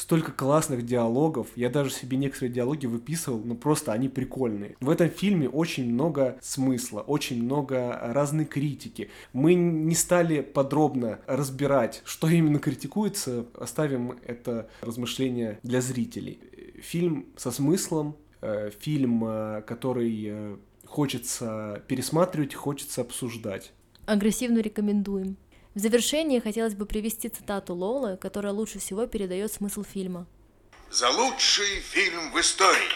столько 0.00 0.32
классных 0.32 0.84
диалогов. 0.84 1.48
Я 1.56 1.68
даже 1.68 1.90
себе 1.90 2.16
некоторые 2.16 2.52
диалоги 2.52 2.86
выписывал, 2.86 3.40
но 3.44 3.54
просто 3.54 3.92
они 3.92 4.08
прикольные. 4.08 4.76
В 4.80 4.88
этом 4.88 5.08
фильме 5.10 5.48
очень 5.48 5.92
много 5.92 6.38
смысла, 6.40 7.00
очень 7.00 7.42
много 7.42 7.98
разной 8.00 8.46
критики. 8.46 9.10
Мы 9.32 9.54
не 9.54 9.94
стали 9.94 10.40
подробно 10.40 11.20
разбирать, 11.26 12.02
что 12.04 12.28
именно 12.28 12.58
критикуется, 12.58 13.46
оставим 13.54 14.18
это 14.26 14.68
размышление 14.80 15.58
для 15.62 15.80
зрителей. 15.80 16.40
Фильм 16.80 17.26
со 17.36 17.50
смыслом, 17.50 18.16
э, 18.40 18.70
фильм, 18.80 19.24
э, 19.24 19.62
который 19.66 20.24
э, 20.26 20.56
хочется 20.90 21.82
пересматривать, 21.86 22.54
хочется 22.54 23.00
обсуждать. 23.00 23.70
Агрессивно 24.06 24.58
рекомендуем. 24.58 25.36
В 25.74 25.78
завершение 25.78 26.40
хотелось 26.40 26.74
бы 26.74 26.84
привести 26.84 27.28
цитату 27.28 27.74
Лолы, 27.74 28.16
которая 28.16 28.52
лучше 28.52 28.80
всего 28.80 29.06
передает 29.06 29.52
смысл 29.52 29.84
фильма. 29.84 30.26
За 30.90 31.08
лучший 31.10 31.78
фильм 31.80 32.32
в 32.32 32.40
истории. 32.40 32.90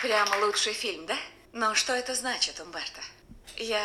Прямо 0.00 0.46
лучший 0.46 0.72
фильм, 0.72 1.04
да? 1.04 1.16
Но 1.52 1.74
что 1.74 1.92
это 1.92 2.14
значит, 2.14 2.58
Умберто? 2.60 3.02
Я 3.58 3.84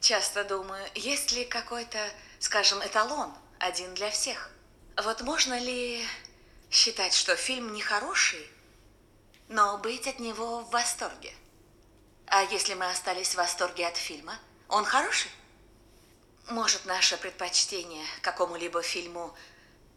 часто 0.00 0.44
думаю, 0.44 0.82
есть 0.94 1.32
ли 1.32 1.44
какой-то, 1.44 1.98
скажем, 2.38 2.78
эталон, 2.78 3.30
один 3.58 3.92
для 3.94 4.10
всех? 4.10 4.50
Вот 5.04 5.20
можно 5.20 5.58
ли 5.58 6.00
считать, 6.76 7.14
что 7.14 7.34
фильм 7.36 7.72
нехороший, 7.72 8.46
но 9.48 9.78
быть 9.78 10.06
от 10.06 10.20
него 10.20 10.60
в 10.60 10.70
восторге. 10.70 11.32
А 12.26 12.42
если 12.42 12.74
мы 12.74 12.86
остались 12.90 13.30
в 13.30 13.36
восторге 13.36 13.86
от 13.86 13.96
фильма, 13.96 14.38
он 14.68 14.84
хороший? 14.84 15.30
Может, 16.50 16.84
наше 16.84 17.16
предпочтение 17.16 18.04
какому-либо 18.20 18.82
фильму 18.82 19.34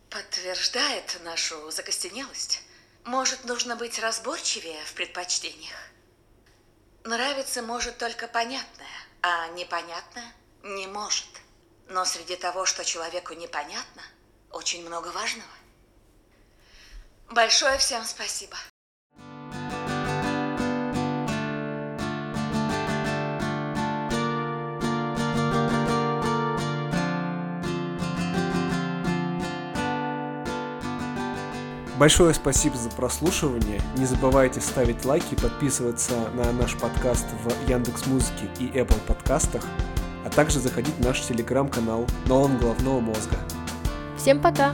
подтверждает 0.09 1.19
нашу 1.23 1.69
закостенелость? 1.69 2.61
Может, 3.03 3.43
нужно 3.43 3.75
быть 3.75 3.99
разборчивее 3.99 4.83
в 4.85 4.93
предпочтениях? 4.93 5.77
Нравится 7.03 7.61
может 7.61 7.97
только 7.97 8.27
понятное, 8.27 8.87
а 9.21 9.49
непонятное 9.49 10.33
не 10.63 10.87
может. 10.87 11.27
Но 11.87 12.05
среди 12.05 12.35
того, 12.37 12.65
что 12.65 12.85
человеку 12.85 13.33
непонятно, 13.33 14.03
очень 14.51 14.85
много 14.85 15.09
важного. 15.09 15.58
Большое 17.31 17.77
всем 17.77 18.03
спасибо. 18.05 18.55
Большое 31.99 32.33
спасибо 32.33 32.77
за 32.77 32.89
прослушивание. 32.89 33.81
Не 33.97 34.05
забывайте 34.05 34.59
ставить 34.61 35.05
лайки, 35.05 35.35
подписываться 35.35 36.29
на 36.33 36.51
наш 36.53 36.75
подкаст 36.77 37.27
в 37.43 37.69
Яндекс 37.69 38.07
Музыке 38.07 38.49
и 38.57 38.69
Apple 38.69 38.99
подкастах, 39.01 39.63
а 40.25 40.29
также 40.29 40.59
заходить 40.59 40.95
в 40.95 41.05
наш 41.05 41.21
телеграм-канал 41.21 42.07
Нолан 42.25 42.57
Головного 42.57 43.01
Мозга. 43.01 43.37
Всем 44.17 44.41
пока! 44.41 44.73